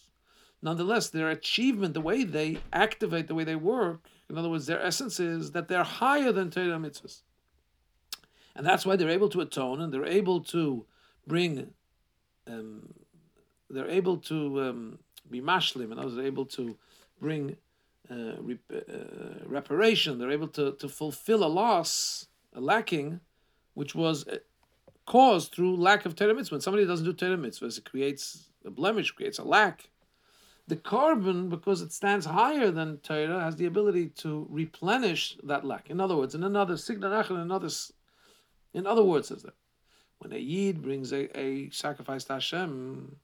Nonetheless, 0.61 1.09
their 1.09 1.29
achievement, 1.29 1.93
the 1.93 2.01
way 2.01 2.25
they 2.25 2.57
activate, 2.73 3.29
the 3.29 3.35
way 3.35 3.45
they 3.45 3.55
work, 3.55 4.01
in 4.29 4.37
other 4.37 4.49
words, 4.49 4.67
their 4.67 4.81
essence 4.81 5.19
is 5.19 5.51
that 5.51 5.67
they're 5.67 5.83
higher 5.83 6.31
than 6.31 6.51
Torah 6.51 6.77
mitzvahs. 6.77 7.21
And 8.55 8.65
that's 8.65 8.85
why 8.85 8.95
they're 8.95 9.09
able 9.09 9.29
to 9.29 9.41
atone 9.41 9.81
and 9.81 9.93
they're 9.93 10.05
able 10.05 10.41
to 10.41 10.85
bring, 11.27 11.71
um, 12.47 12.93
they're 13.69 13.89
able 13.89 14.17
to 14.17 14.61
um, 14.61 14.99
be 15.29 15.41
mashlim, 15.41 15.91
and 15.91 16.17
they're 16.17 16.25
able 16.25 16.45
to 16.45 16.75
bring 17.19 17.55
uh, 18.09 18.33
rep- 18.41 18.71
uh, 18.73 19.45
reparation. 19.45 20.17
They're 20.17 20.31
able 20.31 20.47
to, 20.49 20.73
to 20.73 20.89
fulfill 20.89 21.43
a 21.43 21.47
loss, 21.47 22.27
a 22.53 22.61
lacking, 22.61 23.19
which 23.75 23.93
was 23.95 24.27
uh, 24.27 24.37
caused 25.05 25.53
through 25.53 25.75
lack 25.75 26.05
of 26.05 26.15
Torah. 26.15 26.33
When 26.33 26.61
somebody 26.61 26.85
doesn't 26.85 27.05
do 27.05 27.13
Torah 27.13 27.41
it 27.41 27.85
creates 27.85 28.49
a 28.65 28.69
blemish, 28.69 29.11
creates 29.11 29.39
a 29.39 29.43
lack. 29.43 29.89
The 30.67 30.75
carbon, 30.75 31.49
because 31.49 31.81
it 31.81 31.91
stands 31.91 32.27
higher 32.27 32.69
than 32.69 32.97
Torah, 32.97 33.41
has 33.41 33.55
the 33.55 33.65
ability 33.65 34.09
to 34.17 34.45
replenish 34.49 35.35
that 35.43 35.65
lack. 35.65 35.89
In 35.89 35.99
other 35.99 36.15
words, 36.15 36.35
in 36.35 36.43
another 36.43 36.75
sicha 36.75 37.29
in 37.31 37.37
another 37.37 37.69
in 38.79 38.87
other 38.87 39.03
words, 39.03 39.27
says 39.27 39.43
that 39.43 39.53
when 40.19 40.33
a 40.33 40.37
yid 40.37 40.81
brings 40.81 41.11
a, 41.13 41.37
a 41.37 41.69
sacrifice 41.69 42.23
to 42.25 42.33
Hashem, 42.33 43.15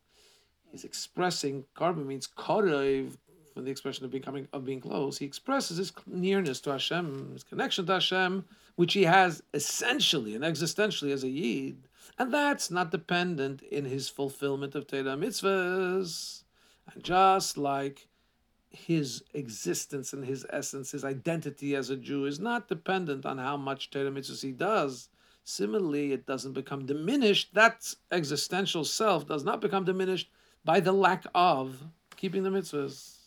he's 0.71 0.83
expressing 0.83 1.65
korban 1.75 2.05
means 2.05 2.27
korev 2.27 3.17
from 3.53 3.65
the 3.65 3.71
expression 3.71 4.05
of 4.05 4.11
becoming 4.11 4.47
of 4.53 4.65
being 4.65 4.81
close. 4.81 5.17
He 5.17 5.25
expresses 5.25 5.77
his 5.77 5.93
nearness 6.05 6.59
to 6.61 6.71
Hashem, 6.71 7.31
his 7.33 7.43
connection 7.43 7.85
to 7.85 7.93
Hashem, 7.93 8.45
which 8.75 8.93
he 8.93 9.03
has 9.03 9.41
essentially 9.53 10.35
and 10.35 10.43
existentially 10.43 11.11
as 11.11 11.23
a 11.23 11.29
yid, 11.29 11.87
and 12.19 12.33
that's 12.33 12.69
not 12.69 12.91
dependent 12.91 13.61
in 13.63 13.85
his 13.85 14.09
fulfillment 14.09 14.75
of 14.75 14.87
Torah 14.87 15.17
mitzvahs. 15.17 16.43
And 16.93 17.03
just 17.03 17.57
like 17.57 18.07
his 18.69 19.23
existence 19.33 20.13
and 20.13 20.25
his 20.25 20.45
essence, 20.49 20.91
his 20.91 21.05
identity 21.05 21.75
as 21.75 21.89
a 21.89 21.95
Jew 21.95 22.25
is 22.25 22.39
not 22.39 22.67
dependent 22.67 23.25
on 23.25 23.37
how 23.37 23.57
much 23.57 23.89
Torah 23.89 24.11
mitzvahs 24.11 24.43
he 24.43 24.51
does. 24.51 25.09
Similarly, 25.47 26.11
it 26.11 26.25
doesn't 26.25 26.53
become 26.53 26.87
diminished. 26.87 27.53
That 27.53 27.93
existential 28.11 28.83
self 28.83 29.27
does 29.27 29.43
not 29.43 29.61
become 29.61 29.85
diminished 29.85 30.27
by 30.65 30.79
the 30.79 30.91
lack 30.91 31.25
of 31.35 31.83
keeping 32.17 32.41
the 32.41 32.49
mitzvahs. 32.49 33.17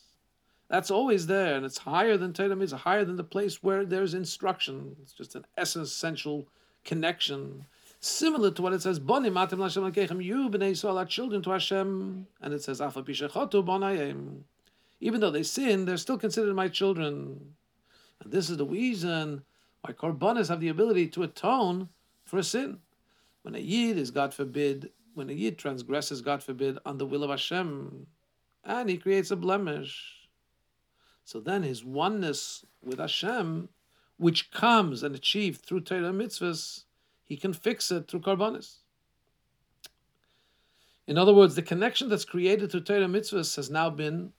That's 0.67 0.91
always 0.91 1.27
there, 1.27 1.55
and 1.55 1.65
it's 1.65 1.77
higher 1.77 2.17
than 2.17 2.33
Torah 2.33 2.57
mitzvah, 2.57 2.77
higher 2.77 3.05
than 3.05 3.15
the 3.15 3.23
place 3.23 3.63
where 3.63 3.85
there's 3.85 4.13
instruction. 4.13 4.97
It's 5.01 5.13
just 5.13 5.35
an 5.35 5.45
essential 5.57 6.45
connection. 6.83 7.65
Similar 8.01 8.51
to 8.51 8.61
what 8.61 8.73
it 8.73 8.81
says, 8.81 8.99
Boni 8.99 9.29
matim 9.29 9.61
Hashem 9.61 9.83
lekechem, 9.83 10.23
you 10.23 10.49
b'nei 10.49 10.71
Yisrael 10.71 10.97
are 10.97 11.05
children 11.05 11.41
to 11.43 11.51
Hashem, 11.51 12.27
and 12.41 12.53
it 12.53 12.61
says, 12.61 12.81
Afa 12.81 13.01
pishechotu 13.01 13.65
bonayim. 13.65 14.41
Even 14.99 15.21
though 15.21 15.31
they 15.31 15.43
sin, 15.43 15.85
they're 15.85 15.95
still 15.95 16.17
considered 16.17 16.53
my 16.53 16.67
children. 16.67 17.55
And 18.21 18.31
this 18.31 18.49
is 18.49 18.57
the 18.57 18.65
reason 18.65 19.43
why 19.81 19.93
korbanos 19.93 20.49
have 20.49 20.59
the 20.59 20.67
ability 20.67 21.07
to 21.07 21.23
atone 21.23 21.87
for 22.29 22.37
a 22.37 22.43
sin. 22.43 22.79
When 23.41 23.55
a 23.55 23.59
yid 23.59 23.97
is, 23.97 24.11
God 24.11 24.33
forbid, 24.33 24.91
when 25.13 25.29
a 25.29 25.33
yid 25.33 25.57
transgresses, 25.57 26.21
God 26.21 26.43
forbid, 26.43 26.77
on 26.85 26.97
the 26.97 27.05
will 27.05 27.23
of 27.23 27.29
Hashem, 27.29 28.07
and 28.63 28.89
he 28.89 28.97
creates 28.97 29.31
a 29.31 29.35
blemish, 29.35 30.19
so 31.23 31.39
then 31.39 31.63
his 31.63 31.83
oneness 31.85 32.65
with 32.83 32.99
Hashem, 32.99 33.69
which 34.17 34.51
comes 34.51 35.03
and 35.03 35.15
achieved 35.15 35.65
through 35.65 35.81
Torah 35.81 36.11
mitzvahs, 36.11 36.85
he 37.23 37.37
can 37.37 37.53
fix 37.53 37.91
it 37.91 38.07
through 38.07 38.21
karbonis. 38.21 38.77
In 41.07 41.17
other 41.17 41.33
words, 41.33 41.55
the 41.55 41.61
connection 41.61 42.09
that's 42.09 42.25
created 42.25 42.71
through 42.71 42.81
Torah 42.81 43.05
mitzvahs 43.05 43.55
has 43.55 43.69
now 43.69 43.89
been, 43.89 44.33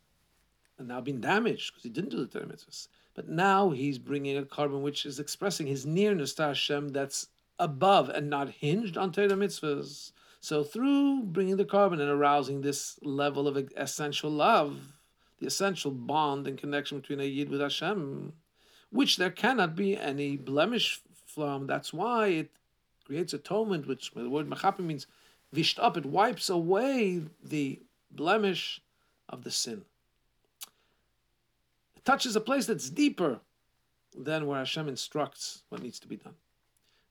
now 0.78 1.00
been 1.00 1.20
damaged 1.20 1.73
because 1.73 1.85
he 1.85 1.90
didn't 1.90 2.11
do 2.11 2.18
the 2.18 2.26
Torah 2.26 2.47
mitzvahs. 2.47 2.88
But 3.14 3.28
now 3.28 3.70
he's 3.70 3.99
bringing 3.99 4.37
a 4.37 4.42
korban 4.42 4.82
which 4.82 5.06
is 5.06 5.18
expressing 5.20 5.66
his 5.66 5.87
nearness 5.87 6.35
to 6.35 6.44
Hashem 6.44 6.88
that's 6.88 7.28
above 7.61 8.09
and 8.09 8.29
not 8.29 8.49
hinged 8.49 8.97
on 8.97 9.12
Torah 9.12 9.29
mitzvahs. 9.29 10.11
So 10.40 10.64
through 10.64 11.25
bringing 11.25 11.59
the 11.59 11.64
carbon 11.67 12.00
and 12.00 12.11
arousing 12.11 12.62
this 12.62 12.99
level 13.02 13.47
of 13.47 13.69
essential 13.76 14.31
love, 14.31 14.95
the 15.38 15.47
essential 15.47 15.90
bond 15.90 16.49
and 16.49 16.59
connection 16.59 16.99
between 16.99 17.21
a 17.21 17.25
yid 17.25 17.50
with 17.50 17.61
Hashem, 17.61 18.33
which 18.90 19.19
there 19.19 19.31
cannot 19.31 19.76
be 19.76 19.97
any 19.97 20.37
blemish 20.37 21.02
from. 21.26 21.67
That's 21.67 21.93
why 21.93 22.29
it 22.29 22.50
creates 23.05 23.35
atonement, 23.35 23.87
which 23.87 24.12
the 24.12 24.31
word 24.31 24.49
machapim 24.49 24.87
means 24.87 25.07
vished 25.52 25.79
up. 25.79 25.97
It 25.97 26.07
wipes 26.07 26.49
away 26.49 27.23
the 27.45 27.81
blemish 28.11 28.81
of 29.29 29.45
the 29.45 29.50
sin. 29.50 29.83
It 31.97 32.05
touches 32.05 32.35
a 32.35 32.40
place 32.40 32.67
that's 32.67 32.88
deeper 32.88 33.40
than 34.17 34.47
where 34.47 34.59
Hashem 34.59 34.88
instructs 34.88 35.62
what 35.69 35.83
needs 35.83 36.00
to 36.00 36.09
be 36.09 36.17
done. 36.17 36.35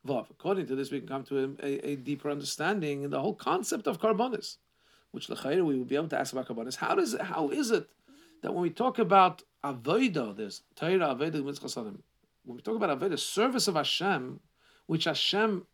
Vav. 0.08 0.29
According 0.29 0.68
to 0.68 0.75
this, 0.75 0.91
we 0.91 1.00
can 1.00 1.08
come 1.08 1.24
to 1.25 1.58
a, 1.62 1.89
a, 1.89 1.96
deeper 1.96 2.29
understanding 2.29 3.03
in 3.03 3.10
the 3.10 3.20
whole 3.20 3.36
concept 3.36 3.86
of 3.86 4.00
karbonis, 4.00 4.58
which 5.12 5.27
lechayre 5.27 5.65
we 5.65 5.77
will 5.77 5.86
be 5.86 5.96
able 5.96 6.08
to 6.08 6.20
ask 6.20 6.32
about 6.32 6.48
karbonis. 6.48 6.75
How 6.75 6.96
does 6.96 7.15
how 7.20 7.50
is 7.50 7.72
it 7.72 7.89
that 8.41 8.53
when 8.53 8.62
we 8.62 8.70
talk 8.70 8.98
about 9.00 9.44
avodah, 9.63 10.36
there's 10.36 10.62
Torah 10.75 11.15
avodah 11.15 11.44
mitzchasadim. 11.44 12.00
When 12.46 12.56
we 12.56 12.62
talk 12.62 12.75
about 12.75 12.98
avodah, 12.98 13.20
service 13.20 13.68
of 13.68 13.75
Hashem, 13.75 14.39
which 14.86 15.03
Hashem 15.03 15.65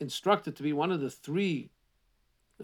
instructed 0.00 0.56
to 0.56 0.62
be 0.62 0.72
one 0.72 0.90
of 0.90 1.00
the 1.00 1.10
three 1.10 1.70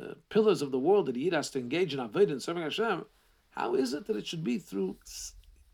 uh, 0.00 0.14
pillars 0.30 0.62
of 0.62 0.70
the 0.70 0.78
world 0.78 1.06
that 1.06 1.16
he 1.16 1.28
has 1.28 1.50
to 1.50 1.58
engage 1.58 1.92
in 1.92 2.00
avodah 2.00 2.32
and 2.32 2.42
serving 2.42 2.62
Hashem, 2.62 3.04
how 3.50 3.74
is 3.74 3.92
it 3.92 4.06
that 4.06 4.16
it 4.16 4.26
should 4.26 4.44
be 4.44 4.58
through 4.58 4.96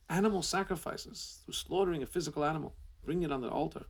animal 0.09 0.43
sacrifices, 0.43 1.43
through 1.45 1.55
slaughtering 1.55 2.03
a 2.03 2.07
physical 2.07 2.45
animal, 2.45 2.75
bringing 3.05 3.25
it 3.25 3.33
on 3.33 3.41
the 3.41 3.49
altar? 3.49 3.85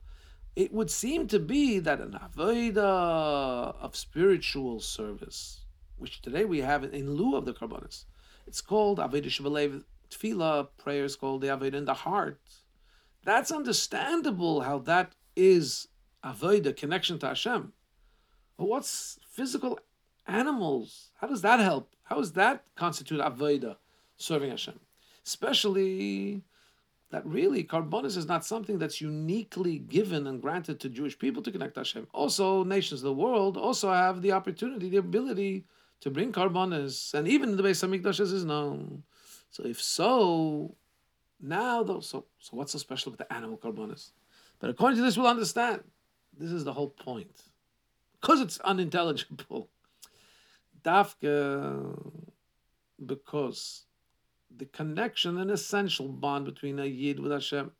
It 0.57 0.73
would 0.73 0.89
seem 0.89 1.27
to 1.27 1.37
be 1.37 1.77
that 1.77 2.01
an 2.01 2.17
avodah 2.19 3.75
of 3.79 3.95
spiritual 3.95 4.79
service, 4.79 5.61
which 5.97 6.19
today 6.19 6.45
we 6.45 6.61
have 6.61 6.83
in 6.83 7.13
lieu 7.13 7.35
of 7.35 7.45
the 7.45 7.53
karbonis, 7.53 8.05
it's 8.47 8.59
called 8.59 8.97
avodah 8.97 9.27
shebelev 9.27 9.83
tefillah. 10.09 10.67
Prayer 10.79 11.03
is 11.03 11.15
called 11.15 11.41
the 11.41 11.47
avodah 11.47 11.75
in 11.75 11.85
the 11.85 11.93
heart. 11.93 12.41
That's 13.23 13.51
understandable 13.51 14.61
how 14.61 14.79
that 14.79 15.13
is 15.35 15.89
avodah 16.25 16.75
connection 16.75 17.19
to 17.19 17.27
Hashem. 17.27 17.73
But 18.57 18.67
what's 18.67 19.19
physical 19.29 19.77
animals? 20.25 21.11
How 21.21 21.27
does 21.27 21.43
that 21.43 21.59
help? 21.59 21.93
How 22.05 22.15
does 22.15 22.31
that 22.31 22.63
constitute 22.75 23.21
avodah 23.21 23.75
serving 24.15 24.49
Hashem? 24.49 24.79
Especially 25.23 26.41
that 27.09 27.25
really 27.25 27.63
karbonis 27.63 28.17
is 28.17 28.27
not 28.27 28.45
something 28.45 28.77
that's 28.77 28.99
uniquely 28.99 29.79
given 29.79 30.27
and 30.27 30.41
granted 30.41 30.79
to 30.81 30.89
Jewish 30.89 31.17
people 31.17 31.41
to 31.43 31.51
connect 31.51 31.75
to 31.75 31.81
Hashem. 31.81 32.07
Also, 32.13 32.63
nations 32.63 33.01
of 33.01 33.05
the 33.05 33.13
world 33.13 33.57
also 33.57 33.91
have 33.91 34.21
the 34.21 34.33
opportunity, 34.33 34.89
the 34.89 34.97
ability 34.97 35.65
to 36.01 36.11
bring 36.11 36.31
karbonis, 36.31 37.13
and 37.13 37.27
even 37.27 37.55
the 37.55 37.63
Beis 37.63 37.83
Hamikdash 37.83 38.19
as 38.19 38.31
is 38.33 38.45
known. 38.45 39.03
So, 39.51 39.63
if 39.65 39.81
so, 39.81 40.75
Now, 41.39 41.83
though, 41.83 41.99
so 41.99 42.25
so 42.39 42.57
what's 42.57 42.71
so 42.71 42.79
special 42.79 43.11
with 43.11 43.19
the 43.19 43.31
animal 43.31 43.57
carbonis? 43.57 44.11
But 44.59 44.69
according 44.71 44.97
to 44.97 45.03
this, 45.03 45.17
we'll 45.17 45.27
understand. 45.27 45.83
This 46.37 46.51
is 46.51 46.63
the 46.63 46.73
whole 46.73 46.89
point, 46.89 47.43
because 48.19 48.41
it's 48.41 48.59
unintelligible. 48.59 49.69
Dafka, 50.83 51.97
because 53.05 53.86
the 54.55 54.65
connection, 54.65 55.37
an 55.37 55.49
essential 55.49 56.07
bond 56.07 56.45
between 56.45 56.79
a 56.79 56.85
yid 56.85 57.19
with 57.19 57.31
Hashem, 57.31 57.71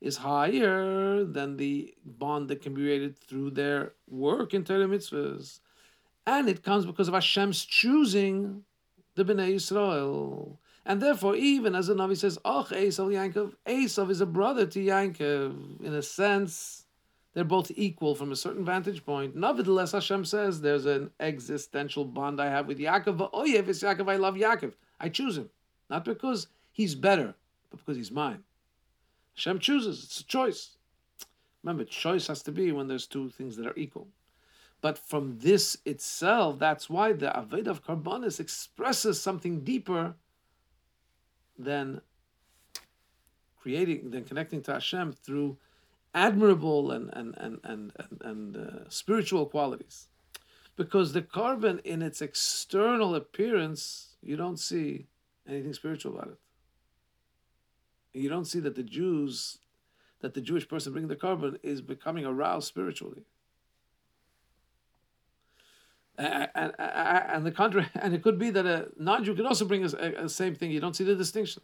is 0.00 0.18
higher 0.18 1.24
than 1.24 1.56
the 1.56 1.94
bond 2.04 2.48
that 2.48 2.62
can 2.62 2.74
be 2.74 2.82
created 2.82 3.18
through 3.18 3.50
their 3.50 3.92
work 4.08 4.52
in 4.52 4.64
Torah 4.64 4.86
mitzvahs. 4.86 5.60
And 6.26 6.48
it 6.48 6.62
comes 6.62 6.84
because 6.84 7.08
of 7.08 7.14
Hashem's 7.14 7.64
choosing 7.64 8.64
the 9.14 9.24
Bnei 9.24 9.54
Yisrael. 9.54 10.58
And 10.84 11.00
therefore, 11.00 11.34
even 11.34 11.74
as 11.74 11.88
the 11.88 11.94
Navi 11.94 12.16
says, 12.16 12.38
Och 12.44 12.68
Esav 12.68 13.10
Yankov, 13.10 13.54
Esav 13.66 14.10
is 14.10 14.20
a 14.20 14.26
brother 14.26 14.66
to 14.66 14.78
Yankov. 14.78 15.80
In 15.82 15.94
a 15.94 16.02
sense, 16.02 16.86
they're 17.34 17.44
both 17.44 17.72
equal 17.74 18.14
from 18.14 18.32
a 18.32 18.36
certain 18.36 18.64
vantage 18.64 19.04
point. 19.04 19.34
Nevertheless, 19.34 19.92
Hashem 19.92 20.24
says 20.24 20.60
there's 20.60 20.86
an 20.86 21.10
existential 21.20 22.04
bond 22.04 22.40
I 22.40 22.50
have 22.50 22.66
with 22.66 22.78
Yaakov. 22.78 23.32
Oyev 23.32 23.68
is 23.68 23.82
Yaakov, 23.82 24.10
I 24.10 24.16
love 24.16 24.36
Yaakov. 24.36 24.74
I 25.00 25.08
choose 25.08 25.38
him. 25.38 25.50
Not 25.88 26.04
because 26.04 26.48
he's 26.72 26.94
better, 26.94 27.34
but 27.70 27.80
because 27.80 27.96
he's 27.96 28.10
mine. 28.10 28.42
Hashem 29.34 29.58
chooses, 29.58 30.02
it's 30.04 30.20
a 30.20 30.24
choice. 30.24 30.76
Remember, 31.62 31.84
choice 31.84 32.26
has 32.28 32.42
to 32.44 32.52
be 32.52 32.72
when 32.72 32.88
there's 32.88 33.06
two 33.06 33.30
things 33.30 33.56
that 33.56 33.66
are 33.66 33.76
equal. 33.76 34.08
But 34.80 34.98
from 34.98 35.38
this 35.38 35.76
itself, 35.84 36.58
that's 36.58 36.88
why 36.88 37.12
the 37.12 37.26
Aved 37.26 37.66
of 37.66 37.84
Karbonis 37.84 38.40
expresses 38.40 39.20
something 39.20 39.60
deeper 39.60 40.14
than 41.58 42.00
creating, 43.60 44.10
than 44.10 44.24
connecting 44.24 44.62
to 44.62 44.74
Hashem 44.74 45.12
through 45.12 45.56
admirable 46.14 46.92
and 46.92 47.10
and 47.12 47.34
and 47.36 47.58
and 47.64 47.92
and, 47.96 48.22
and 48.22 48.56
uh, 48.56 48.88
spiritual 48.88 49.46
qualities. 49.46 50.06
Because 50.76 51.12
the 51.12 51.22
carbon 51.22 51.80
in 51.84 52.02
its 52.02 52.20
external 52.20 53.14
appearance, 53.14 54.16
you 54.22 54.36
don't 54.36 54.58
see 54.58 55.06
anything 55.48 55.72
spiritual 55.72 56.14
about 56.14 56.28
it. 56.28 56.38
You 58.18 58.28
don't 58.28 58.46
see 58.46 58.60
that 58.60 58.74
the 58.74 58.82
Jews, 58.82 59.58
that 60.20 60.34
the 60.34 60.40
Jewish 60.40 60.66
person 60.68 60.92
bringing 60.92 61.08
the 61.08 61.16
carbon 61.16 61.58
is 61.62 61.80
becoming 61.80 62.24
aroused 62.24 62.68
spiritually. 62.68 63.24
And, 66.18 66.48
and, 66.54 66.72
and 66.78 67.46
the 67.46 67.52
contrary, 67.52 67.88
and 67.94 68.14
it 68.14 68.22
could 68.22 68.38
be 68.38 68.50
that 68.50 68.66
a 68.66 68.88
non-Jew 68.98 69.34
could 69.34 69.46
also 69.46 69.66
bring 69.66 69.84
a, 69.84 70.28
same 70.28 70.54
thing. 70.54 70.70
You 70.70 70.80
don't 70.80 70.96
see 70.96 71.04
the 71.04 71.14
distinction. 71.14 71.62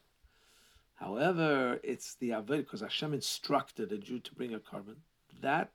However, 0.97 1.81
it's 1.83 2.15
the 2.15 2.31
aved 2.31 2.59
because 2.59 2.81
Hashem 2.81 3.15
instructed 3.15 3.91
a 3.93 3.99
Jew 3.99 4.21
to 4.21 4.35
bring 4.35 4.55
a 4.55 4.61
carbon. 4.61 4.97
That 5.41 5.71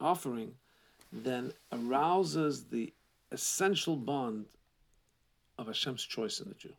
offering 0.00 0.52
then 1.12 1.52
arouses 1.72 2.64
the 2.64 2.92
essential 3.32 3.96
bond 3.96 4.46
of 5.58 5.66
Hashem's 5.66 6.04
choice 6.04 6.40
in 6.40 6.48
the 6.48 6.54
Jew. 6.54 6.72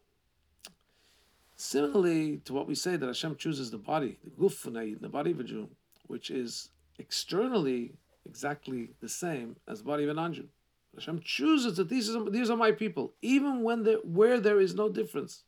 Similarly 1.55 2.37
to 2.45 2.53
what 2.53 2.67
we 2.67 2.75
say 2.75 2.95
that 2.97 3.07
Hashem 3.07 3.35
chooses 3.37 3.71
the 3.71 3.77
body, 3.77 4.17
the 4.23 4.29
guf 4.29 4.61
the 5.01 5.09
body 5.09 5.31
of 5.31 5.39
a 5.39 5.43
Jew, 5.43 5.69
which 6.07 6.29
is 6.29 6.69
externally 6.99 7.93
exactly 8.27 8.89
the 9.01 9.09
same 9.09 9.55
as 9.67 9.79
the 9.79 9.85
body 9.85 10.03
of 10.03 10.09
a 10.09 10.13
non-Jew. 10.13 10.47
Hashem 10.95 11.21
chooses 11.23 11.77
that 11.77 11.89
these 11.89 12.15
are, 12.15 12.29
these 12.29 12.49
are 12.49 12.57
my 12.57 12.71
people, 12.71 13.13
even 13.21 13.63
when 13.63 13.83
there, 13.83 13.97
where 13.97 14.39
there 14.39 14.59
is 14.59 14.73
no 14.73 14.89
difference. 14.89 15.43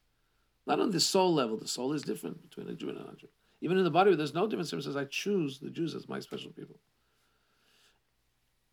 Not 0.67 0.79
on 0.79 0.91
the 0.91 1.00
soul 1.00 1.33
level, 1.33 1.57
the 1.57 1.67
soul 1.67 1.93
is 1.93 2.03
different 2.03 2.48
between 2.48 2.69
a 2.69 2.75
Jew 2.75 2.89
and 2.89 3.00
a 3.00 3.03
non-Jew. 3.03 3.27
Even 3.62 3.77
in 3.77 3.83
the 3.83 3.91
body, 3.91 4.15
there's 4.15 4.33
no 4.33 4.47
difference, 4.47 4.71
Hashem 4.71 4.84
says, 4.84 4.95
I 4.95 5.06
choose 5.06 5.60
the 5.60 5.69
Jews 5.69 5.95
as 5.95 6.08
my 6.08 6.19
special 6.19 6.51
people. 6.51 6.75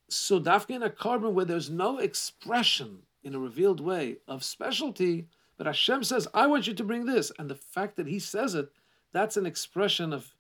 So, 0.09 0.39
dafka 0.39 0.71
in 0.71 0.83
a 0.83 0.91
carbon 0.91 1.35
where 1.35 1.45
there's 1.45 1.69
no 1.71 1.99
expression 1.99 2.99
in 3.27 3.35
a 3.35 3.39
revealed 3.41 3.81
way 3.81 4.19
of 4.29 4.45
specialty, 4.45 5.27
but 5.59 5.67
Hashem 5.67 6.05
says, 6.05 6.29
I 6.33 6.47
want 6.47 6.69
you 6.69 6.75
to 6.75 6.85
bring 6.85 7.07
this. 7.07 7.33
And 7.39 7.51
the 7.51 7.57
fact 7.57 7.97
that 7.97 8.07
He 8.07 8.21
says 8.21 8.55
it, 8.55 8.71
that's 9.13 9.37
an 9.37 9.47
expression 9.47 10.13
of 10.13 10.33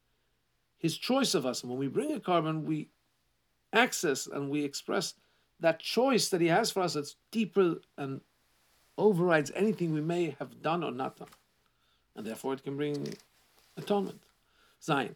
His 0.79 0.97
choice 0.97 1.35
of 1.35 1.45
us. 1.45 1.63
And 1.63 1.71
when 1.71 1.81
we 1.81 1.89
bring 1.89 2.13
a 2.13 2.21
carbon, 2.21 2.65
we 2.65 2.89
access 3.73 4.29
and 4.29 4.49
we 4.49 4.63
express 4.63 5.15
that 5.59 5.81
choice 5.81 6.29
that 6.29 6.41
He 6.41 6.47
has 6.47 6.71
for 6.71 6.83
us 6.83 6.95
that's 6.95 7.17
deeper 7.33 7.81
and 7.99 8.21
overrides 8.97 9.51
anything 9.57 9.93
we 9.93 10.01
may 10.01 10.37
have 10.39 10.63
done 10.63 10.85
or 10.85 10.93
not 10.93 11.17
done. 11.17 11.29
And 12.15 12.25
therefore, 12.25 12.53
it 12.55 12.63
can 12.63 12.77
bring 12.77 13.15
atonement. 13.77 14.21
Zayin. 14.81 15.15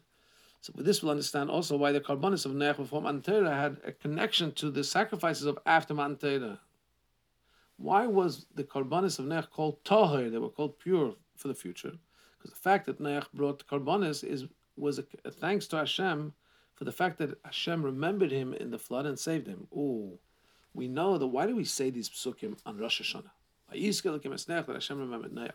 So 0.60 0.72
with 0.74 0.86
this, 0.86 1.02
we'll 1.02 1.12
understand 1.12 1.50
also 1.50 1.76
why 1.76 1.92
the 1.92 2.00
carbonis 2.00 2.44
of 2.44 2.52
Noach 2.52 2.78
before 2.78 3.00
Matan 3.00 3.22
Torah 3.22 3.54
had 3.54 3.78
a 3.84 3.92
connection 3.92 4.52
to 4.52 4.70
the 4.70 4.82
sacrifices 4.82 5.46
of 5.46 5.58
after 5.64 5.94
Matan 5.94 6.16
Torah. 6.16 6.58
Why 7.80 8.06
was 8.06 8.44
the 8.54 8.64
Karbanis 8.64 9.18
of 9.18 9.24
Noach 9.24 9.48
called 9.48 9.82
Tahir? 9.84 10.28
They 10.28 10.36
were 10.36 10.50
called 10.50 10.78
pure 10.78 11.14
for 11.34 11.48
the 11.48 11.54
future. 11.54 11.92
Because 12.36 12.50
the 12.50 12.60
fact 12.60 12.84
that 12.84 13.00
Noach 13.00 13.32
brought 13.32 13.66
Karbanis 13.66 14.22
is 14.22 14.44
was 14.76 14.98
a, 14.98 15.04
a 15.24 15.30
thanks 15.30 15.66
to 15.68 15.78
Hashem 15.78 16.34
for 16.74 16.84
the 16.84 16.92
fact 16.92 17.16
that 17.18 17.38
Hashem 17.42 17.82
remembered 17.82 18.30
him 18.30 18.52
in 18.52 18.70
the 18.70 18.78
flood 18.78 19.06
and 19.06 19.18
saved 19.18 19.46
him. 19.46 19.66
Oh, 19.74 20.18
we 20.74 20.88
know 20.88 21.16
that 21.16 21.26
why 21.26 21.46
do 21.46 21.56
we 21.56 21.64
say 21.64 21.88
these 21.88 22.10
psukim 22.10 22.58
on 22.66 22.76
Rosh 22.76 23.00
Hashanah? 23.00 23.30
That 23.72 24.74
Hashem 24.74 24.98
remembered 24.98 25.32
Noach. 25.32 25.52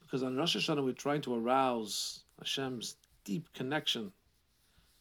Because 0.00 0.22
on 0.22 0.36
Rosh 0.36 0.56
Hashanah 0.56 0.84
we're 0.84 0.92
trying 0.92 1.22
to 1.22 1.34
arouse 1.34 2.20
Hashem's 2.38 2.94
deep 3.24 3.52
connection 3.54 4.12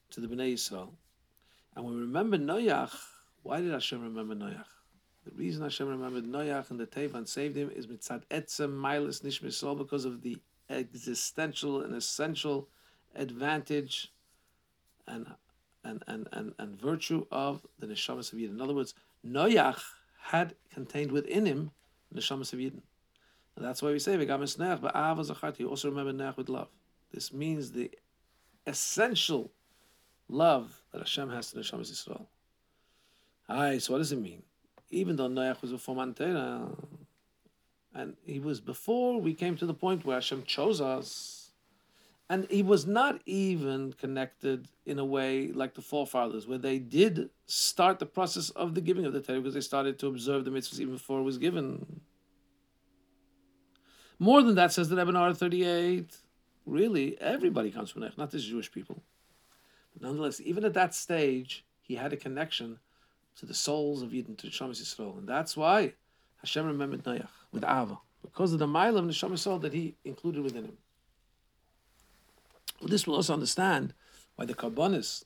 to 0.10 0.20
the 0.20 0.28
Bnei 0.28 0.54
Yisrael. 0.54 0.90
And 1.76 1.86
we 1.86 1.96
remember 1.96 2.40
Noach, 2.40 2.96
why 3.44 3.62
did 3.62 3.72
Hashem 3.72 4.02
remember 4.02 4.34
Noach? 4.34 4.66
The 5.28 5.36
reason 5.36 5.62
Hashem 5.62 5.88
remembered 5.88 6.24
Noach 6.24 6.70
and 6.72 6.80
the 6.80 6.88
Teva 6.88 7.16
and 7.16 7.28
saved 7.28 7.58
him 7.58 7.70
is 7.76 7.86
mitzad 7.86 8.24
etzem 8.32 8.72
milas 8.80 9.22
nishmisol 9.22 9.78
because 9.78 10.06
of 10.06 10.22
the 10.22 10.38
existential 10.70 11.82
and 11.82 11.94
essential 11.94 12.70
advantage 13.14 14.14
and 15.06 15.28
and, 15.84 16.04
and, 16.08 16.28
and, 16.32 16.54
and 16.60 16.80
virtue 16.80 17.26
of 17.32 17.66
the 17.80 17.88
neshamas 17.88 18.32
of 18.32 18.40
Yidden. 18.40 18.52
In 18.52 18.62
other 18.62 18.74
words, 18.74 18.94
Noach 19.26 19.82
had 20.20 20.56
contained 20.74 21.12
within 21.12 21.46
him 21.46 21.72
neshamas 22.14 22.54
of 22.54 22.60
Yidden. 22.60 22.82
And 23.56 23.66
that's 23.66 23.82
why 23.82 23.92
we 23.92 24.00
say 24.00 24.18
Vegamis 24.18 24.58
Neach, 24.58 24.82
but 24.82 24.96
Ava 24.96 25.54
You 25.58 25.70
also 25.70 25.90
remember 25.90 26.14
Noach 26.14 26.38
with 26.38 26.50
love. 26.50 26.70
This 27.14 27.34
means 27.34 27.72
the 27.72 27.92
essential 28.66 29.52
love 30.30 30.82
that 30.92 31.00
Hashem 31.00 31.30
has 31.30 31.52
to 31.52 31.58
neshamas 31.58 31.92
Yisrael. 31.92 32.28
Aye, 33.50 33.78
so 33.78 33.94
what 33.94 34.00
does 34.00 34.12
it 34.12 34.20
mean? 34.20 34.44
Even 34.90 35.16
though 35.16 35.28
Noach 35.28 35.62
was 35.62 35.72
before 35.72 35.96
Matan 35.96 36.14
Torah, 36.14 36.70
and 37.94 38.16
he 38.26 38.40
was 38.40 38.62
before 38.62 39.20
we 39.20 39.34
came 39.34 39.58
to 39.58 39.66
the 39.66 39.74
point 39.74 40.06
where 40.06 40.16
Hashem 40.16 40.44
chose 40.44 40.80
us, 40.80 41.52
and 42.30 42.46
he 42.50 42.62
was 42.62 42.86
not 42.86 43.22
even 43.26 43.94
connected 43.94 44.68
in 44.86 45.00
a 45.00 45.06
way 45.06 45.48
like 45.48 45.76
the 45.76 45.82
forefathers, 45.82 46.48
where 46.48 46.58
they 46.58 46.78
did 46.78 47.30
start 47.46 48.00
the 48.00 48.06
process 48.06 48.50
of 48.52 48.76
the 48.76 48.82
giving 48.82 49.06
of 49.06 49.14
the 49.14 49.22
Torah 49.22 49.40
because 49.40 49.54
they 49.54 49.62
started 49.62 49.98
to 50.00 50.08
observe 50.08 50.46
the 50.46 50.52
mitzvahs 50.52 50.80
even 50.80 50.94
before 50.94 51.20
it 51.20 51.24
was 51.24 51.38
given. 51.38 52.02
More 54.20 54.42
than 54.42 54.56
that, 54.56 54.74
says 54.74 54.90
the 54.90 54.96
Rebbe 54.96 55.34
38, 55.34 56.18
really, 56.66 57.20
everybody 57.22 57.72
comes 57.72 57.92
from 57.92 58.02
Noach, 58.02 58.18
not 58.18 58.32
just 58.32 58.48
Jewish 58.48 58.72
people. 58.72 59.04
Nonetheless, 60.00 60.42
even 60.42 60.66
at 60.66 60.74
that 60.74 60.94
stage, 60.94 61.66
he 61.82 61.96
had 61.96 62.14
a 62.14 62.18
connection 62.18 62.80
to 63.40 63.46
the 63.46 63.54
souls 63.54 64.02
of 64.02 64.10
Yidden, 64.10 64.38
to 64.38 64.48
Neshamas 64.48 64.82
Yisrael. 64.82 65.18
And 65.18 65.28
that's 65.28 65.56
why 65.56 65.94
Hashem 66.38 66.66
remembered 66.66 67.04
Noach 67.04 67.28
with 67.52 67.64
Ava, 67.64 67.98
because 68.22 68.54
of 68.54 68.60
the 68.60 68.68
mile 68.68 68.98
of 68.98 69.06
Neshamas 69.06 69.46
Yisrael 69.46 69.62
that 69.62 69.74
he 69.74 69.96
included 70.04 70.44
within 70.44 70.66
him. 70.66 70.78
Well, 72.80 72.90
this 72.90 73.08
will 73.08 73.16
also 73.16 73.34
understand 73.34 73.94
why 74.36 74.46
the 74.46 74.54
Karbonis 74.54 75.24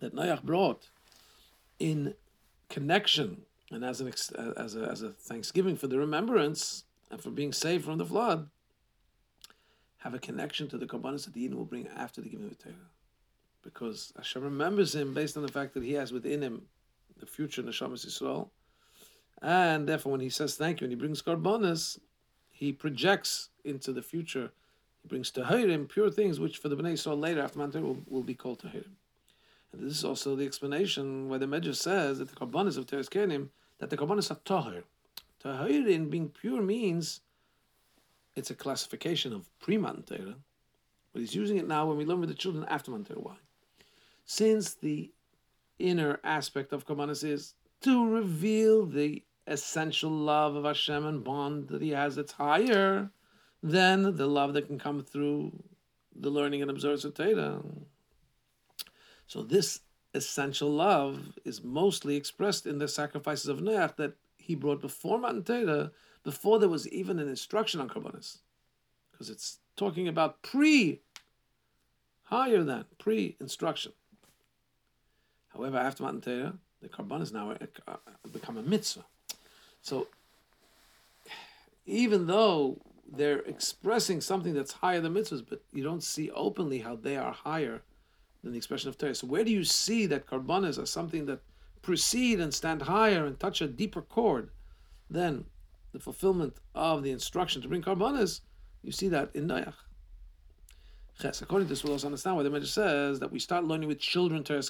that 0.00 0.14
Noach 0.14 0.42
brought 0.42 0.88
in 1.78 2.14
connection 2.68 3.42
and 3.70 3.84
as, 3.84 4.00
an, 4.00 4.08
as, 4.56 4.76
a, 4.76 4.82
as 4.82 5.02
a 5.02 5.10
thanksgiving 5.10 5.76
for 5.76 5.86
the 5.86 5.98
remembrance 5.98 6.84
and 7.10 7.20
for 7.20 7.30
being 7.30 7.52
saved 7.52 7.84
from 7.84 7.98
the 7.98 8.04
flood, 8.04 8.48
have 9.98 10.14
a 10.14 10.18
connection 10.18 10.68
to 10.68 10.78
the 10.78 10.86
Karbonis 10.86 11.24
that 11.24 11.34
the 11.34 11.48
Yidden 11.48 11.54
will 11.54 11.64
bring 11.64 11.88
after 11.88 12.20
the 12.20 12.28
giving 12.28 12.46
of 12.46 12.56
the 12.56 12.62
Torah. 12.62 12.74
Because 13.62 14.12
Hashem 14.16 14.42
remembers 14.42 14.94
him 14.94 15.14
based 15.14 15.36
on 15.36 15.42
the 15.42 15.52
fact 15.52 15.72
that 15.74 15.82
he 15.82 15.94
has 15.94 16.12
within 16.12 16.42
him 16.42 16.62
the 17.18 17.26
future 17.26 17.62
Neshamas 17.62 18.06
Yisrael. 18.06 18.48
And 19.42 19.88
therefore, 19.88 20.12
when 20.12 20.20
he 20.20 20.30
says 20.30 20.54
thank 20.56 20.80
you 20.80 20.86
and 20.86 20.92
he 20.92 20.96
brings 20.96 21.22
Karbonis, 21.22 21.98
he 22.50 22.72
projects 22.72 23.50
into 23.64 23.92
the 23.92 24.02
future. 24.02 24.50
He 25.02 25.08
brings 25.08 25.30
Tahirim, 25.30 25.88
pure 25.88 26.10
things, 26.10 26.40
which 26.40 26.58
for 26.58 26.68
the 26.68 26.76
Bnei 26.76 26.94
Yisrael 26.94 27.20
later, 27.20 27.42
after 27.42 27.58
Matan 27.58 27.72
Torah, 27.72 27.84
will, 27.84 28.02
will 28.08 28.22
be 28.22 28.34
called 28.34 28.60
Tahirim. 28.60 28.94
And 29.72 29.82
this 29.82 29.98
is 29.98 30.04
also 30.04 30.36
the 30.36 30.46
explanation 30.46 31.28
why 31.28 31.38
the 31.38 31.46
Medrash 31.46 31.76
says 31.76 32.18
that 32.18 32.28
the 32.28 32.36
Karbonis 32.36 32.78
of 32.78 32.86
Teres 32.86 33.08
Kenim, 33.08 33.48
that 33.78 33.90
the 33.90 33.96
Karbonis 33.96 34.30
are 34.30 34.38
Tahir. 34.44 34.84
Tahir 35.40 35.88
in 35.88 36.08
being 36.08 36.28
pure 36.28 36.62
means 36.62 37.20
it's 38.36 38.50
a 38.50 38.54
classification 38.54 39.32
of 39.32 39.48
pre-Matan 39.60 40.36
but 41.12 41.20
he's 41.20 41.34
using 41.34 41.58
it 41.58 41.68
now 41.68 41.86
when 41.86 41.96
we 41.96 42.04
learn 42.04 42.20
with 42.20 42.28
the 42.28 42.34
children 42.34 42.64
after 42.68 42.90
Matan 42.90 43.16
Why? 43.16 43.36
Since 44.24 44.74
the 44.74 45.10
inner 45.78 46.20
aspect 46.24 46.72
of 46.72 46.86
Kabbanis 46.86 47.24
is 47.24 47.54
to 47.82 48.08
reveal 48.08 48.86
the 48.86 49.22
essential 49.46 50.10
love 50.10 50.56
of 50.56 50.64
Hashem 50.64 51.04
and 51.04 51.22
bond 51.22 51.68
that 51.68 51.82
He 51.82 51.90
has 51.90 52.16
that's 52.16 52.32
higher 52.32 53.10
than 53.62 54.16
the 54.16 54.26
love 54.26 54.54
that 54.54 54.66
can 54.66 54.78
come 54.78 55.02
through 55.02 55.52
the 56.14 56.30
learning 56.30 56.62
and 56.62 56.70
observance 56.70 57.04
of 57.04 57.14
Torah. 57.14 57.60
So 59.26 59.42
this 59.42 59.80
essential 60.12 60.70
love 60.70 61.32
is 61.44 61.62
mostly 61.62 62.16
expressed 62.16 62.66
in 62.66 62.78
the 62.78 62.88
sacrifices 62.88 63.48
of 63.48 63.58
Noach 63.58 63.96
that 63.96 64.14
he 64.36 64.54
brought 64.54 64.80
before 64.80 65.18
Matan 65.18 65.42
Torah, 65.42 65.90
before 66.22 66.58
there 66.58 66.68
was 66.68 66.88
even 66.88 67.18
an 67.18 67.28
instruction 67.28 67.80
on 67.80 67.88
Karbonis. 67.88 68.38
Because 69.10 69.30
it's 69.30 69.58
talking 69.76 70.06
about 70.06 70.42
pre, 70.42 71.00
higher 72.24 72.62
than, 72.62 72.84
pre-instruction. 72.98 73.92
However, 75.54 75.78
after 75.78 76.02
Matan 76.02 76.20
Torah, 76.20 76.54
the 76.82 76.88
Karbonis 76.88 77.32
now 77.32 77.56
become 78.32 78.56
a 78.56 78.62
mitzvah. 78.62 79.04
So 79.82 80.08
even 81.86 82.26
though 82.26 82.80
they're 83.10 83.40
expressing 83.40 84.20
something 84.20 84.54
that's 84.54 84.72
higher 84.72 85.00
than 85.00 85.14
mitzvahs, 85.14 85.44
but 85.48 85.62
you 85.72 85.84
don't 85.84 86.02
see 86.02 86.30
openly 86.30 86.80
how 86.80 86.96
they 86.96 87.16
are 87.16 87.32
higher 87.32 87.82
than 88.42 88.52
the 88.52 88.58
expression 88.58 88.88
of 88.88 88.98
Torah. 88.98 89.14
So 89.14 89.26
where 89.26 89.44
do 89.44 89.52
you 89.52 89.64
see 89.64 90.06
that 90.06 90.26
karbanas 90.26 90.78
are 90.82 90.86
something 90.86 91.26
that 91.26 91.40
proceed 91.82 92.40
and 92.40 92.52
stand 92.52 92.82
higher 92.82 93.24
and 93.24 93.38
touch 93.38 93.60
a 93.60 93.68
deeper 93.68 94.02
chord 94.02 94.50
than 95.10 95.44
the 95.92 96.00
fulfillment 96.00 96.54
of 96.74 97.02
the 97.02 97.10
instruction 97.10 97.62
to 97.62 97.68
bring 97.68 97.82
karbanas? 97.82 98.40
You 98.82 98.92
see 98.92 99.08
that 99.08 99.30
in 99.34 99.48
Noach. 99.48 99.74
Ches. 101.20 101.42
According 101.42 101.68
to 101.68 101.72
this, 101.72 101.84
we'll 101.84 101.92
also 101.92 102.08
understand 102.08 102.36
why 102.36 102.42
the 102.42 102.50
Medrash 102.50 102.66
says 102.66 103.20
that 103.20 103.30
we 103.30 103.38
start 103.38 103.64
learning 103.64 103.88
with 103.88 104.00
children 104.00 104.42
Teres 104.42 104.68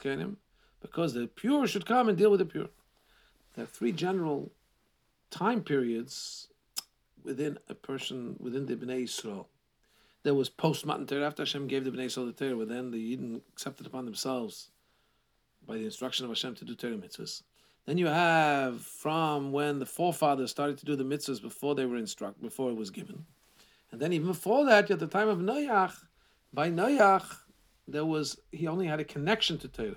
because 0.85 1.15
the 1.15 1.27
pure 1.27 1.67
should 1.67 1.87
come 1.87 2.11
and 2.11 2.19
deal 2.19 2.31
with 2.31 2.41
the 2.41 2.45
pure. 2.45 2.69
There 3.55 3.65
are 3.65 3.67
three 3.67 3.91
general 3.91 4.53
time 5.31 5.63
periods 5.63 6.49
within 7.25 7.59
a 7.71 7.75
person, 7.75 8.37
within 8.39 8.67
the 8.67 8.77
Bnei 8.77 9.05
Yisrael. 9.05 9.47
There 10.25 10.35
was 10.35 10.51
post 10.51 10.85
Matan 10.85 11.07
Torah, 11.07 11.27
after 11.27 11.41
Hashem 11.41 11.69
gave 11.69 11.85
the 11.85 11.91
Bnei 11.91 12.07
Yisrael 12.07 12.27
the 12.27 12.45
Torah, 12.45 12.57
but 12.59 12.69
then 12.69 12.91
the 12.91 12.99
Yidden 12.99 13.41
accepted 13.55 13.87
upon 13.87 14.05
themselves 14.05 14.69
by 15.67 15.77
the 15.79 15.87
instruction 15.87 16.27
of 16.27 16.31
Hashem 16.31 16.55
to 16.57 16.67
do 16.67 16.75
Torah 16.75 16.97
mitzvahs. 16.97 17.43
Then 17.87 17.97
you 17.97 18.07
have 18.09 18.83
from 18.83 19.53
when 19.53 19.79
the 19.79 19.87
forefathers 19.87 20.51
started 20.51 20.77
to 20.79 20.85
do 20.85 20.97
the 20.97 21.05
mitzvahs 21.05 21.41
before 21.41 21.75
they 21.75 21.87
were 21.87 21.97
instructed, 21.97 22.43
before 22.43 22.71
it 22.71 22.77
was 22.77 22.91
given. 22.91 23.25
And 23.91 24.03
then 24.03 24.13
even 24.13 24.27
before 24.27 24.67
that, 24.67 24.91
at 24.91 24.99
the 24.99 25.07
time 25.07 25.29
of 25.29 25.39
Noach, 25.39 25.95
by 26.53 26.71
Noach, 26.71 27.39
there 27.89 28.05
was 28.05 28.39
he 28.53 28.67
only 28.67 28.87
had 28.87 29.01
a 29.01 29.05
connection 29.05 29.57
to 29.59 29.69
Torah. 29.69 29.97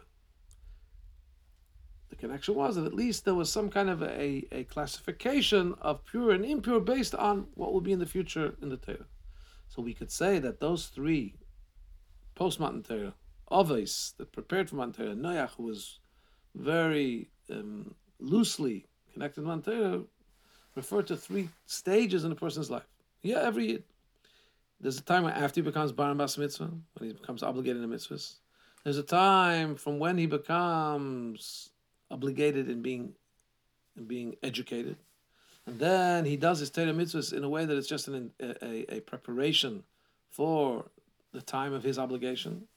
Connection 2.17 2.55
was 2.55 2.75
that 2.75 2.85
at 2.85 2.93
least 2.93 3.25
there 3.25 3.35
was 3.35 3.51
some 3.51 3.69
kind 3.69 3.89
of 3.89 4.01
a, 4.01 4.47
a 4.51 4.63
classification 4.65 5.75
of 5.81 6.03
pure 6.05 6.31
and 6.31 6.43
impure 6.43 6.79
based 6.79 7.13
on 7.15 7.47
what 7.55 7.73
will 7.73 7.81
be 7.81 7.91
in 7.91 7.99
the 7.99 8.05
future 8.05 8.55
in 8.61 8.69
the 8.69 8.77
Torah. 8.77 9.05
So 9.67 9.81
we 9.81 9.93
could 9.93 10.11
say 10.11 10.39
that 10.39 10.59
those 10.59 10.87
three 10.87 11.35
post 12.35 12.59
Matan 12.59 12.83
Torah, 12.83 13.13
Ovis, 13.49 14.13
that 14.17 14.31
prepared 14.31 14.69
for 14.69 14.77
Matan 14.77 14.93
Torah, 14.93 15.15
Noach, 15.15 15.51
who 15.57 15.63
was 15.63 15.99
very 16.55 17.29
um, 17.51 17.93
loosely 18.19 18.85
connected 19.13 19.41
to 19.41 19.47
Matan 19.47 19.61
Torah, 19.61 20.03
refer 20.75 21.01
to 21.03 21.15
three 21.15 21.49
stages 21.65 22.23
in 22.23 22.31
a 22.31 22.35
person's 22.35 22.71
life. 22.71 22.87
Yeah, 23.21 23.41
every 23.41 23.83
there's 24.79 24.99
a 24.99 25.03
time 25.03 25.23
when 25.23 25.33
after 25.33 25.61
he 25.61 25.65
becomes 25.65 25.91
Bar 25.91 26.13
Bas 26.15 26.37
Mitzvah, 26.37 26.71
when 26.93 27.09
he 27.09 27.13
becomes 27.13 27.43
obligated 27.43 27.81
in 27.81 27.89
the 27.89 27.95
mitzvahs. 27.95 28.35
There's 28.83 28.97
a 28.97 29.03
time 29.03 29.75
from 29.75 29.99
when 29.99 30.17
he 30.17 30.27
becomes 30.27 31.71
obligated 32.09 32.69
in 32.69 32.81
being 32.81 33.13
in 33.97 34.05
being 34.05 34.35
educated. 34.43 34.97
And 35.65 35.79
then 35.79 36.25
he 36.25 36.37
does 36.37 36.59
his 36.59 36.69
Torah 36.69 36.93
mitzvahs 36.93 37.33
in 37.33 37.43
a 37.43 37.49
way 37.49 37.65
that 37.65 37.75
it's 37.75 37.87
just 37.87 38.07
an, 38.07 38.31
a, 38.39 38.95
a 38.95 38.99
preparation 39.01 39.83
for 40.29 40.85
the 41.33 41.41
time 41.41 41.73
of 41.73 41.83
his 41.83 41.99
obligation. 41.99 42.67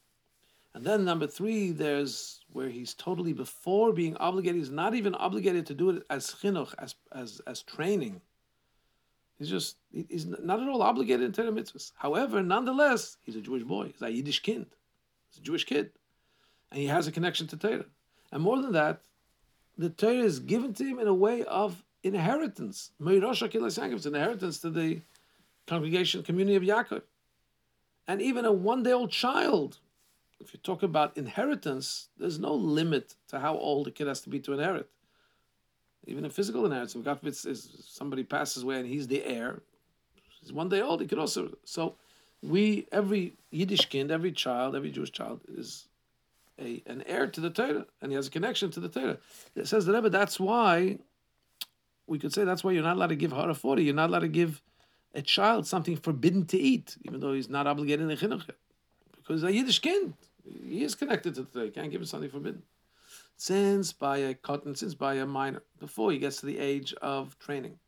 And 0.75 0.85
then 0.85 1.05
number 1.05 1.27
three, 1.27 1.73
there's 1.73 2.40
where 2.53 2.69
he's 2.69 2.95
totally 2.95 3.33
before 3.33 3.93
being 3.93 4.16
obligated. 4.16 4.57
He's 4.57 4.71
not 4.71 4.95
even 4.95 5.14
obligated 5.14 5.66
to 5.66 5.75
do 5.75 5.90
it 5.90 6.03
as 6.11 6.27
chinuch, 6.27 6.75
as 6.79 6.95
as 7.12 7.40
as 7.47 7.62
training. 7.62 8.21
He's 9.38 9.49
just 9.49 9.77
he's 9.93 10.27
not 10.27 10.61
at 10.61 10.69
all 10.69 10.83
obligated 10.83 11.25
in 11.25 11.33
Torah 11.33 11.51
mitzvahs. 11.51 11.93
However, 11.97 12.43
nonetheless, 12.43 13.16
he's 13.23 13.37
a 13.37 13.40
Jewish 13.40 13.64
boy. 13.64 13.87
He's 13.93 14.03
a 14.03 14.11
Yiddish 14.11 14.43
kid. 14.43 14.66
He's 15.31 15.40
a 15.40 15.43
Jewish 15.43 15.64
kid, 15.64 15.90
and 16.71 16.81
he 16.81 16.87
has 16.87 17.07
a 17.07 17.12
connection 17.12 17.47
to 17.49 17.57
Torah. 17.57 17.87
And 18.31 18.43
more 18.43 18.61
than 18.61 18.73
that, 18.73 19.01
the 19.76 19.90
Torah 19.90 20.14
is 20.14 20.38
given 20.38 20.74
to 20.74 20.85
him 20.85 20.98
in 20.98 21.09
a 21.09 21.14
way 21.14 21.44
of 21.44 21.83
inheritance. 22.02 22.90
It's 23.00 24.06
inheritance 24.06 24.59
to 24.61 24.70
the 24.70 25.00
congregation 25.66 26.22
community 26.22 26.56
of 26.56 26.62
Yaakov. 26.62 27.02
And 28.06 28.20
even 28.20 28.44
a 28.44 28.52
one 28.52 28.83
day 28.83 28.92
old 28.92 29.11
child, 29.11 29.78
if 30.40 30.52
you 30.52 30.61
talk 30.62 30.83
about 30.83 31.16
inheritance, 31.16 32.09
there's 32.18 32.38
no 32.38 32.54
limit 32.54 33.14
to 33.28 33.38
how 33.38 33.56
old 33.56 33.87
a 33.87 33.90
kid 33.90 34.09
has 34.09 34.20
to 34.22 34.30
be 34.30 34.40
to 34.40 34.52
inherit. 34.52 34.88
Even 36.06 36.24
a 36.24 36.30
physical 36.30 36.64
inheritance, 36.64 36.96
if 36.96 37.04
God 37.04 37.20
somebody 37.85 38.24
passes 38.24 38.62
away 38.62 38.80
and 38.80 38.87
he's 38.87 39.06
the 39.06 39.24
heir, 39.24 39.61
he's 40.40 40.52
one 40.52 40.68
day 40.68 40.80
old, 40.80 41.00
he 41.02 41.06
could 41.06 41.18
also. 41.18 41.56
So 41.64 41.94
we, 42.42 42.88
every 42.90 43.35
Yiddish 43.50 43.87
kid, 43.87 44.11
every 44.11 44.33
child, 44.33 44.74
every 44.74 44.90
Jewish 44.90 45.12
child 45.12 45.42
is 45.54 45.87
a, 46.61 46.83
an 46.87 47.03
heir 47.07 47.27
to 47.27 47.40
the 47.40 47.51
Torah, 47.51 47.87
and 48.01 48.12
he 48.12 48.16
has 48.16 48.29
a 48.29 48.31
connection 48.31 48.70
to 48.73 48.81
the 48.81 48.88
Torah. 48.88 49.18
It 49.55 49.66
says 49.68 49.87
the 49.87 49.92
Rebbe, 49.92 50.11
that's 50.11 50.38
why 50.38 50.99
we 52.07 52.18
could 52.18 52.33
say 52.33 52.44
that's 52.44 52.64
why 52.64 52.73
you're 52.73 52.83
not 52.83 52.96
allowed 52.96 53.09
to 53.09 53.16
give 53.16 53.33
hara 53.33 53.55
40. 53.55 53.85
You're 53.85 53.94
not 53.94 54.11
allowed 54.11 54.20
to 54.20 54.29
give 54.29 54.62
a 55.14 55.23
child 55.23 55.66
something 55.66 55.96
forbidden 55.96 56.44
to 56.46 56.59
eat, 56.59 56.96
even 57.05 57.20
though 57.20 57.33
he's 57.33 57.49
not 57.49 57.66
obligated 57.66 58.11
in 58.11 58.16
chinuch. 58.16 58.49
Because 59.16 59.44
a 59.44 59.53
Yiddish 59.53 59.79
kid, 59.79 60.12
he 60.44 60.83
is 60.83 60.94
connected 60.94 61.35
to 61.37 61.42
the 61.42 61.49
Torah. 61.49 61.66
You 61.66 61.73
can't 61.73 61.90
give 61.90 62.01
him 62.01 62.07
something 62.07 62.31
forbidden. 62.31 62.62
Since 63.37 63.92
by 63.92 64.18
a 64.18 64.35
cotton, 64.35 64.75
since 64.75 64.94
by 64.94 65.14
a 65.14 65.27
minor, 65.27 65.62
before 65.79 66.12
he 66.12 66.18
gets 66.18 66.40
to 66.40 66.46
the 66.46 66.59
age 66.59 66.92
of 67.01 67.38
training. 67.38 67.79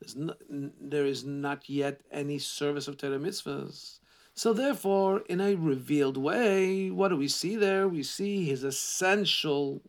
There's 0.00 0.16
no, 0.16 0.34
there 0.80 1.04
is 1.04 1.24
not 1.24 1.68
yet 1.68 2.00
any 2.10 2.38
service 2.38 2.88
of 2.88 2.96
Torah 2.96 3.18
mitzvahs. 3.18 3.98
So 4.34 4.52
therefore, 4.52 5.20
in 5.28 5.40
a 5.40 5.54
revealed 5.54 6.16
way, 6.16 6.90
what 6.90 7.08
do 7.08 7.16
we 7.16 7.28
see 7.28 7.56
there? 7.56 7.86
We 7.86 8.02
see 8.02 8.44
his 8.44 8.64
essential 8.64 9.82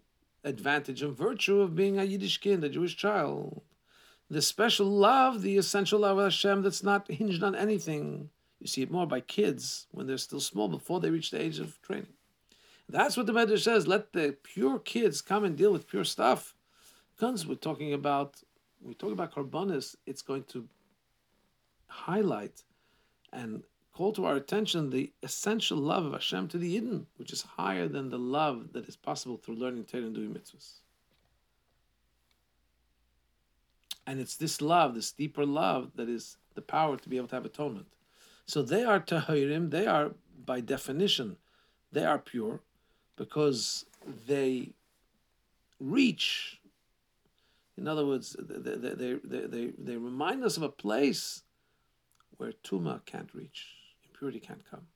advantage 0.43 1.01
and 1.01 1.15
virtue 1.15 1.61
of 1.61 1.75
being 1.75 1.97
a 1.97 2.03
Yiddish 2.03 2.39
kid, 2.39 2.63
a 2.63 2.69
Jewish 2.69 2.97
child. 2.97 3.61
The 4.29 4.41
special 4.41 4.87
love, 4.87 5.41
the 5.41 5.57
essential 5.57 5.99
love 5.99 6.17
of 6.17 6.25
Hashem 6.25 6.61
that's 6.61 6.83
not 6.83 7.09
hinged 7.09 7.43
on 7.43 7.55
anything. 7.55 8.29
You 8.59 8.67
see 8.67 8.81
it 8.81 8.91
more 8.91 9.07
by 9.07 9.21
kids 9.21 9.87
when 9.91 10.07
they're 10.07 10.17
still 10.17 10.39
small, 10.39 10.67
before 10.67 10.99
they 10.99 11.09
reach 11.09 11.31
the 11.31 11.41
age 11.41 11.59
of 11.59 11.81
training. 11.81 12.07
That's 12.89 13.15
what 13.15 13.25
the 13.25 13.33
Medrash 13.33 13.63
says. 13.63 13.87
Let 13.87 14.11
the 14.11 14.35
pure 14.43 14.79
kids 14.79 15.21
come 15.21 15.43
and 15.45 15.57
deal 15.57 15.71
with 15.71 15.87
pure 15.87 16.03
stuff. 16.03 16.55
Because 17.15 17.47
we're 17.47 17.55
talking 17.55 17.93
about, 17.93 18.41
we 18.81 18.93
talk 18.93 19.11
about 19.11 19.33
karbonis, 19.33 19.95
it's 20.05 20.21
going 20.21 20.43
to 20.45 20.67
highlight 21.87 22.63
and 23.31 23.63
call 23.93 24.11
to 24.11 24.25
our 24.25 24.35
attention 24.35 24.89
the 24.89 25.11
essential 25.21 25.77
love 25.77 26.05
of 26.05 26.13
Hashem 26.13 26.47
to 26.49 26.57
the 26.57 26.75
Yidden, 26.75 27.05
which 27.17 27.31
is 27.31 27.43
higher 27.43 27.87
than 27.87 28.09
the 28.09 28.17
love 28.17 28.73
that 28.73 28.87
is 28.87 28.95
possible 28.95 29.37
through 29.37 29.55
learning 29.55 29.85
Torah 29.85 30.03
and 30.03 30.15
doing 30.15 30.33
mitzvahs. 30.33 30.79
And 34.05 34.19
it's 34.19 34.35
this 34.35 34.61
love, 34.61 34.95
this 34.95 35.11
deeper 35.11 35.45
love, 35.45 35.91
that 35.95 36.09
is 36.09 36.37
the 36.55 36.61
power 36.61 36.97
to 36.97 37.09
be 37.09 37.17
able 37.17 37.27
to 37.29 37.35
have 37.35 37.45
atonement. 37.45 37.87
So 38.45 38.61
they 38.61 38.83
are 38.83 38.99
tahirim, 38.99 39.69
they 39.69 39.87
are, 39.87 40.11
by 40.43 40.59
definition, 40.59 41.37
they 41.91 42.03
are 42.03 42.19
pure 42.19 42.61
because 43.15 43.85
they 44.27 44.71
reach, 45.79 46.59
in 47.77 47.87
other 47.87 48.05
words, 48.05 48.35
they, 48.39 48.75
they, 48.75 48.93
they, 49.23 49.45
they, 49.45 49.73
they 49.77 49.97
remind 49.97 50.43
us 50.43 50.57
of 50.57 50.63
a 50.63 50.69
place 50.69 51.43
where 52.37 52.51
Tuma 52.51 53.05
can't 53.05 53.33
reach 53.33 53.82
purity 54.23 54.39
can't 54.39 54.63
come. 54.71 54.87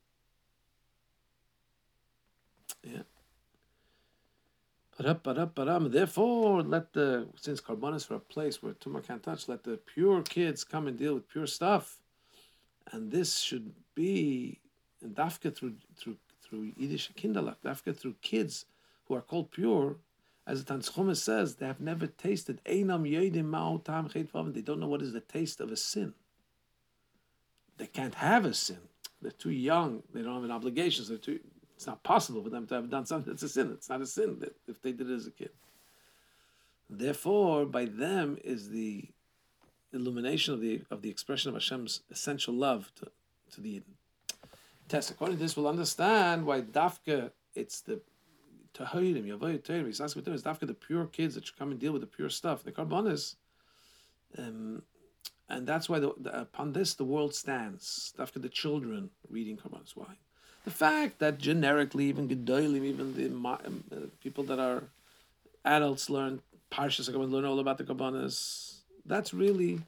Yeah. 2.82 3.02
Therefore, 4.98 6.62
let 6.62 6.92
the 6.94 7.28
since 7.36 7.60
karbanis 7.60 8.06
for 8.06 8.14
a 8.14 8.20
place 8.20 8.62
where 8.62 8.72
tumor 8.72 9.02
can't 9.02 9.22
touch, 9.22 9.46
let 9.46 9.64
the 9.64 9.76
pure 9.76 10.22
kids 10.22 10.64
come 10.64 10.86
and 10.86 10.98
deal 10.98 11.12
with 11.12 11.28
pure 11.28 11.46
stuff, 11.46 11.98
and 12.90 13.12
this 13.12 13.38
should 13.40 13.74
be 13.94 14.60
and 15.02 15.14
dafka 15.14 15.54
through 15.54 15.74
through 15.94 16.16
through 16.42 16.72
Yiddish 16.78 17.12
kinderlach, 17.12 17.56
dafka 17.62 17.94
through 17.94 18.14
kids 18.22 18.64
who 19.04 19.14
are 19.14 19.20
called 19.20 19.50
pure, 19.50 19.98
as 20.46 20.64
the 20.64 20.72
Tanchuma 20.72 21.14
says, 21.14 21.56
they 21.56 21.66
have 21.66 21.80
never 21.80 22.06
tasted 22.06 22.62
einam 22.64 23.04
They 24.54 24.62
don't 24.62 24.80
know 24.80 24.88
what 24.88 25.02
is 25.02 25.12
the 25.12 25.20
taste 25.20 25.60
of 25.60 25.70
a 25.70 25.76
sin. 25.76 26.14
They 27.76 27.86
can't 27.86 28.14
have 28.14 28.44
a 28.44 28.54
sin. 28.54 28.78
They're 29.20 29.30
too 29.30 29.50
young. 29.50 30.02
They 30.12 30.22
don't 30.22 30.34
have 30.34 30.44
an 30.44 30.50
obligation. 30.50 31.04
So 31.04 31.16
too. 31.16 31.40
It's 31.76 31.86
not 31.86 32.02
possible 32.02 32.42
for 32.42 32.50
them 32.50 32.66
to 32.66 32.74
have 32.74 32.90
done 32.90 33.06
something 33.06 33.32
that's 33.32 33.44
a 33.44 33.48
sin. 33.48 33.70
It's 33.72 33.88
not 33.88 34.00
a 34.00 34.06
sin 34.06 34.38
that 34.40 34.56
if 34.66 34.82
they 34.82 34.90
did 34.90 35.08
it 35.10 35.14
as 35.14 35.28
a 35.28 35.30
kid. 35.30 35.50
Therefore, 36.90 37.66
by 37.66 37.84
them 37.84 38.36
is 38.42 38.70
the 38.70 39.04
illumination 39.92 40.54
of 40.54 40.60
the 40.60 40.82
of 40.90 41.02
the 41.02 41.10
expression 41.10 41.50
of 41.50 41.54
Hashem's 41.54 42.02
essential 42.10 42.54
love 42.54 42.90
to, 42.96 43.06
to 43.52 43.60
the 43.60 43.76
Yidden. 43.76 43.94
Tes 44.88 45.10
according 45.10 45.36
to 45.36 45.42
this, 45.42 45.56
we'll 45.56 45.68
understand 45.68 46.46
why 46.46 46.62
Dafka 46.62 47.30
it's 47.54 47.80
the 47.80 48.00
Tahirim, 48.74 49.26
Yavoy 49.26 49.58
Tahirim, 49.58 49.88
it's 49.88 50.00
Dafka 50.00 50.66
the 50.66 50.74
pure 50.74 51.06
kids 51.06 51.34
that 51.34 51.46
should 51.46 51.58
come 51.58 51.70
and 51.70 51.80
deal 51.80 51.92
with 51.92 52.00
the 52.00 52.06
pure 52.06 52.30
stuff. 52.30 52.62
The 52.62 52.72
Karbonis, 52.72 53.36
um, 54.36 54.82
and 55.48 55.66
that's 55.66 55.88
why 55.88 55.98
the, 55.98 56.12
the, 56.18 56.40
upon 56.40 56.72
this 56.72 56.94
the 56.94 57.04
world 57.04 57.34
stands. 57.34 58.12
Dafka 58.18 58.42
the 58.42 58.48
children 58.48 59.10
reading 59.28 59.56
Karbonis. 59.56 59.92
Why? 59.94 60.16
The 60.64 60.70
fact 60.70 61.18
that 61.20 61.38
generically, 61.38 62.06
even 62.06 62.28
Gedolim, 62.28 62.84
even 62.84 63.14
the 63.14 63.26
um, 63.26 63.84
uh, 63.90 63.96
people 64.20 64.44
that 64.44 64.58
are 64.58 64.84
adults 65.64 66.10
learn 66.10 66.42
Parshas 66.70 67.08
and 67.08 67.32
learn 67.32 67.44
all 67.44 67.58
about 67.60 67.78
the 67.78 67.84
Kabbanas. 67.84 68.80
That's 69.06 69.32
really 69.32 69.80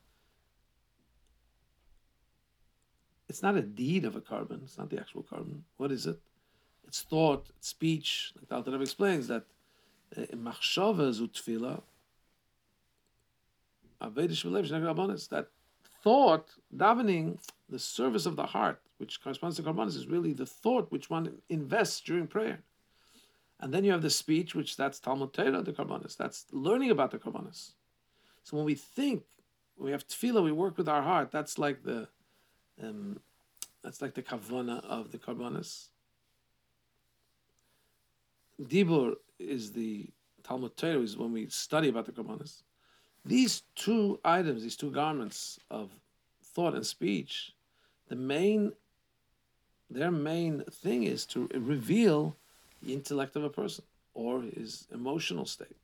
it's 3.28 3.42
not 3.42 3.56
a 3.56 3.62
deed 3.62 4.04
of 4.04 4.16
a 4.16 4.20
carbon. 4.20 4.60
It's 4.64 4.76
not 4.76 4.90
the 4.90 4.98
actual 4.98 5.22
carbon. 5.22 5.64
What 5.76 5.92
is 5.92 6.06
it? 6.06 6.18
It's 6.88 7.02
thought, 7.02 7.50
speech. 7.60 8.32
Like 8.36 8.48
the 8.48 8.56
Alter 8.56 8.82
explains 8.82 9.28
that 9.28 9.44
uh, 10.16 10.22
machshava 10.34 11.12
zutfila 11.12 11.82
that 15.28 15.48
thought, 16.02 16.50
davening, 16.74 17.38
the 17.68 17.78
service 17.78 18.26
of 18.26 18.36
the 18.36 18.46
heart, 18.46 18.80
which 18.98 19.22
corresponds 19.22 19.56
to 19.56 19.62
korbanos, 19.62 19.96
is 19.96 20.06
really 20.06 20.32
the 20.32 20.46
thought 20.46 20.90
which 20.90 21.10
one 21.10 21.38
invests 21.48 22.00
during 22.00 22.26
prayer. 22.26 22.60
And 23.60 23.74
then 23.74 23.84
you 23.84 23.92
have 23.92 24.02
the 24.02 24.10
speech, 24.10 24.54
which 24.54 24.76
that's 24.76 24.98
Talmud 24.98 25.34
Torah, 25.34 25.62
the 25.62 25.72
Karbanis. 25.72 26.16
That's 26.16 26.46
learning 26.50 26.90
about 26.90 27.10
the 27.10 27.18
Karbanis. 27.18 27.72
So 28.42 28.56
when 28.56 28.64
we 28.64 28.74
think, 28.74 29.24
when 29.76 29.86
we 29.86 29.92
have 29.92 30.08
tefillah, 30.08 30.42
we 30.42 30.52
work 30.52 30.78
with 30.78 30.88
our 30.88 31.02
heart. 31.02 31.30
That's 31.30 31.58
like 31.58 31.82
the, 31.82 32.08
um, 32.82 33.20
that's 33.82 34.00
like 34.00 34.14
the 34.14 34.22
kavana 34.22 34.82
of 34.84 35.12
the 35.12 35.18
Karbanis. 35.18 35.88
Dibur 38.62 39.16
is 39.38 39.72
the 39.72 40.08
Talmud 40.42 40.76
Torah, 40.76 41.00
is 41.00 41.18
when 41.18 41.32
we 41.32 41.48
study 41.48 41.90
about 41.90 42.06
the 42.06 42.12
Karbanis. 42.12 42.62
These 43.24 43.62
two 43.74 44.18
items, 44.24 44.62
these 44.62 44.76
two 44.76 44.90
garments 44.90 45.58
of 45.70 45.90
thought 46.42 46.74
and 46.74 46.86
speech, 46.86 47.52
the 48.08 48.16
main, 48.16 48.72
their 49.88 50.10
main 50.10 50.64
thing 50.70 51.04
is 51.04 51.26
to 51.26 51.48
reveal 51.54 52.36
the 52.82 52.92
intellect 52.94 53.36
of 53.36 53.44
a 53.44 53.50
person 53.50 53.84
or 54.14 54.42
his 54.42 54.86
emotional 54.92 55.44
state. 55.44 55.76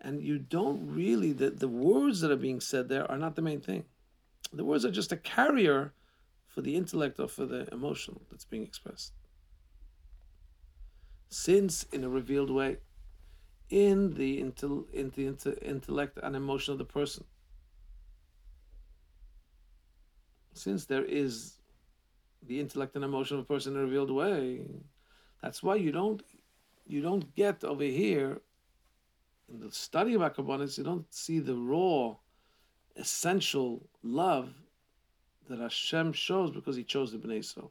And 0.00 0.22
you 0.22 0.38
don't 0.38 0.90
really, 0.90 1.32
the, 1.32 1.50
the 1.50 1.68
words 1.68 2.20
that 2.22 2.30
are 2.30 2.36
being 2.36 2.60
said 2.60 2.88
there 2.88 3.10
are 3.10 3.18
not 3.18 3.36
the 3.36 3.42
main 3.42 3.60
thing. 3.60 3.84
The 4.52 4.64
words 4.64 4.84
are 4.84 4.90
just 4.90 5.12
a 5.12 5.16
carrier 5.16 5.92
for 6.46 6.62
the 6.62 6.74
intellect 6.74 7.20
or 7.20 7.28
for 7.28 7.44
the 7.46 7.72
emotion 7.72 8.20
that's 8.30 8.44
being 8.44 8.62
expressed. 8.62 9.12
Since, 11.28 11.84
in 11.92 12.02
a 12.02 12.08
revealed 12.08 12.50
way, 12.50 12.78
in 13.70 14.14
the, 14.14 14.42
intel, 14.42 14.90
in 14.92 15.10
the 15.10 15.26
inter, 15.26 15.54
intellect 15.62 16.18
and 16.22 16.36
emotion 16.36 16.72
of 16.72 16.78
the 16.78 16.84
person, 16.84 17.24
since 20.52 20.84
there 20.84 21.04
is 21.04 21.58
the 22.46 22.60
intellect 22.60 22.96
and 22.96 23.04
emotion 23.04 23.38
of 23.38 23.44
a 23.44 23.46
person 23.46 23.74
in 23.74 23.80
a 23.80 23.84
revealed 23.84 24.10
way, 24.10 24.66
that's 25.42 25.62
why 25.62 25.76
you 25.76 25.92
don't 25.92 26.22
you 26.86 27.00
don't 27.00 27.34
get 27.36 27.62
over 27.62 27.84
here 27.84 28.40
in 29.48 29.60
the 29.60 29.70
study 29.70 30.14
of 30.14 30.22
Akabanis, 30.22 30.76
you 30.76 30.84
don't 30.84 31.12
see 31.12 31.38
the 31.38 31.54
raw, 31.54 32.16
essential 32.96 33.88
love 34.02 34.52
that 35.48 35.58
Hashem 35.58 36.12
shows 36.12 36.50
because 36.50 36.76
He 36.76 36.84
chose 36.84 37.12
the 37.12 37.18
Bnei 37.18 37.40
Yisrael. 37.40 37.70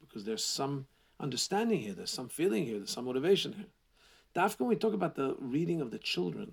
Because 0.00 0.24
there's 0.24 0.44
some 0.44 0.86
understanding 1.20 1.80
here, 1.80 1.94
there's 1.94 2.10
some 2.10 2.28
feeling 2.28 2.64
here, 2.64 2.78
there's 2.78 2.90
some 2.90 3.04
motivation 3.04 3.52
here. 3.52 3.66
Dafka, 4.34 4.60
when 4.60 4.68
we 4.68 4.76
talk 4.76 4.94
about 4.94 5.14
the 5.14 5.36
reading 5.38 5.80
of 5.80 5.90
the 5.90 5.98
children, 5.98 6.52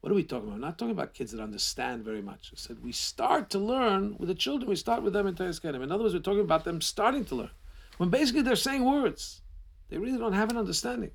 what 0.00 0.12
are 0.12 0.14
we 0.14 0.22
talking 0.22 0.48
about? 0.48 0.60
We're 0.60 0.66
not 0.66 0.78
talking 0.78 0.92
about 0.92 1.14
kids 1.14 1.32
that 1.32 1.42
understand 1.42 2.04
very 2.04 2.22
much. 2.22 2.50
I 2.52 2.56
said 2.56 2.82
we 2.82 2.92
start 2.92 3.50
to 3.50 3.58
learn 3.58 4.16
with 4.18 4.28
the 4.28 4.34
children. 4.34 4.70
We 4.70 4.76
start 4.76 5.02
with 5.02 5.12
them 5.12 5.26
in 5.26 5.34
Teres 5.34 5.58
In 5.64 5.90
other 5.90 6.04
words, 6.04 6.14
we're 6.14 6.20
talking 6.20 6.40
about 6.40 6.64
them 6.64 6.80
starting 6.80 7.24
to 7.26 7.34
learn 7.34 7.50
when 7.96 8.10
basically 8.10 8.42
they're 8.42 8.56
saying 8.56 8.84
words. 8.84 9.42
They 9.88 9.98
really 9.98 10.18
don't 10.18 10.32
have 10.32 10.50
an 10.50 10.56
understanding. 10.56 11.10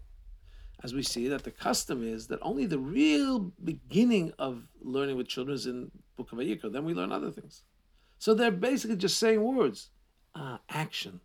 As 0.84 0.94
we 0.94 1.04
see 1.04 1.28
that 1.28 1.44
the 1.44 1.52
custom 1.52 2.04
is 2.04 2.28
that 2.28 2.40
only 2.42 2.66
the 2.66 2.80
real 2.80 3.52
beginning 3.64 4.34
of 4.40 4.68
learning 4.82 5.16
with 5.16 5.28
children 5.28 5.56
is 5.56 5.68
in 5.68 5.92
Book 6.18 6.32
of 6.32 6.40
Vayikra. 6.40 6.74
Then 6.74 6.86
we 6.86 6.94
learn 6.94 7.12
other 7.12 7.32
things. 7.32 7.64
So 8.18 8.34
they're 8.34 8.52
basically 8.52 8.98
just 8.98 9.20
saying 9.20 9.42
words. 9.42 9.92
Ah, 10.34 10.60
action. 10.70 11.22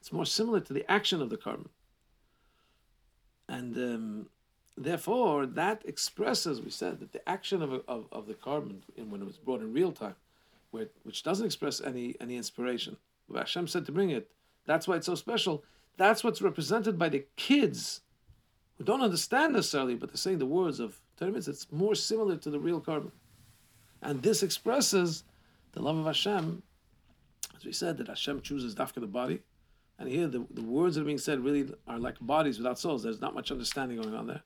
It's 0.00 0.12
more 0.12 0.26
similar 0.26 0.60
to 0.60 0.72
the 0.72 0.88
action 0.90 1.22
of 1.22 1.30
the 1.30 1.36
korban. 1.36 1.68
And 3.48 3.76
um, 3.76 4.26
therefore, 4.76 5.46
that 5.46 5.82
expresses, 5.86 6.60
we 6.60 6.70
said, 6.70 7.00
that 7.00 7.12
the 7.12 7.28
action 7.28 7.62
of, 7.62 7.72
of, 7.88 8.06
of 8.12 8.26
the 8.26 8.34
korban, 8.34 8.80
when 8.96 9.22
it 9.22 9.26
was 9.26 9.38
brought 9.38 9.60
in 9.60 9.72
real 9.72 9.92
time, 9.92 10.16
where, 10.70 10.88
which 11.04 11.22
doesn't 11.22 11.46
express 11.46 11.80
any, 11.80 12.14
any 12.20 12.36
inspiration, 12.36 12.96
Hashem 13.34 13.68
said 13.68 13.86
to 13.86 13.92
bring 13.92 14.10
it, 14.10 14.30
that's 14.66 14.86
why 14.86 14.96
it's 14.96 15.06
so 15.06 15.14
special. 15.14 15.64
That's 15.96 16.22
what's 16.22 16.42
represented 16.42 16.98
by 16.98 17.08
the 17.08 17.24
kids 17.36 18.02
who 18.76 18.84
don't 18.84 19.02
understand 19.02 19.54
necessarily, 19.54 19.94
but 19.94 20.10
they're 20.10 20.16
saying 20.16 20.38
the 20.38 20.46
words 20.46 20.78
of 20.78 21.00
Termitz. 21.20 21.48
It's 21.48 21.66
more 21.72 21.94
similar 21.94 22.36
to 22.36 22.50
the 22.50 22.60
real 22.60 22.80
korban. 22.80 23.10
And 24.02 24.22
this 24.22 24.42
expresses 24.42 25.24
the 25.72 25.82
love 25.82 25.96
of 25.96 26.04
Hashem. 26.06 26.62
As 27.56 27.64
we 27.64 27.72
said, 27.72 27.98
that 27.98 28.08
Hashem 28.08 28.42
chooses 28.42 28.74
dafka 28.74 29.00
the 29.00 29.06
body. 29.06 29.40
And 29.98 30.08
here 30.08 30.28
the, 30.28 30.46
the 30.50 30.62
words 30.62 30.94
that 30.94 31.02
are 31.02 31.06
being 31.06 31.18
said 31.18 31.44
really 31.44 31.68
are 31.86 31.98
like 31.98 32.16
bodies 32.20 32.58
without 32.58 32.78
souls. 32.78 33.02
There's 33.02 33.20
not 33.20 33.34
much 33.34 33.50
understanding 33.50 34.00
going 34.00 34.14
on 34.14 34.26
there. 34.26 34.42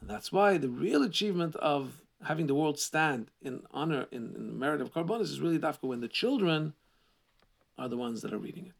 And 0.00 0.10
that's 0.10 0.30
why 0.30 0.58
the 0.58 0.68
real 0.68 1.02
achievement 1.02 1.56
of 1.56 2.02
having 2.24 2.46
the 2.46 2.54
world 2.54 2.78
stand 2.78 3.30
in 3.40 3.62
honor, 3.70 4.06
in, 4.10 4.34
in 4.36 4.58
merit 4.58 4.80
of 4.80 4.92
Karbonis 4.92 5.22
is 5.22 5.40
really 5.40 5.58
dafka 5.58 5.84
when 5.84 6.00
the 6.00 6.08
children 6.08 6.74
are 7.78 7.88
the 7.88 7.96
ones 7.96 8.20
that 8.22 8.32
are 8.32 8.38
reading 8.38 8.66
it. 8.66 8.72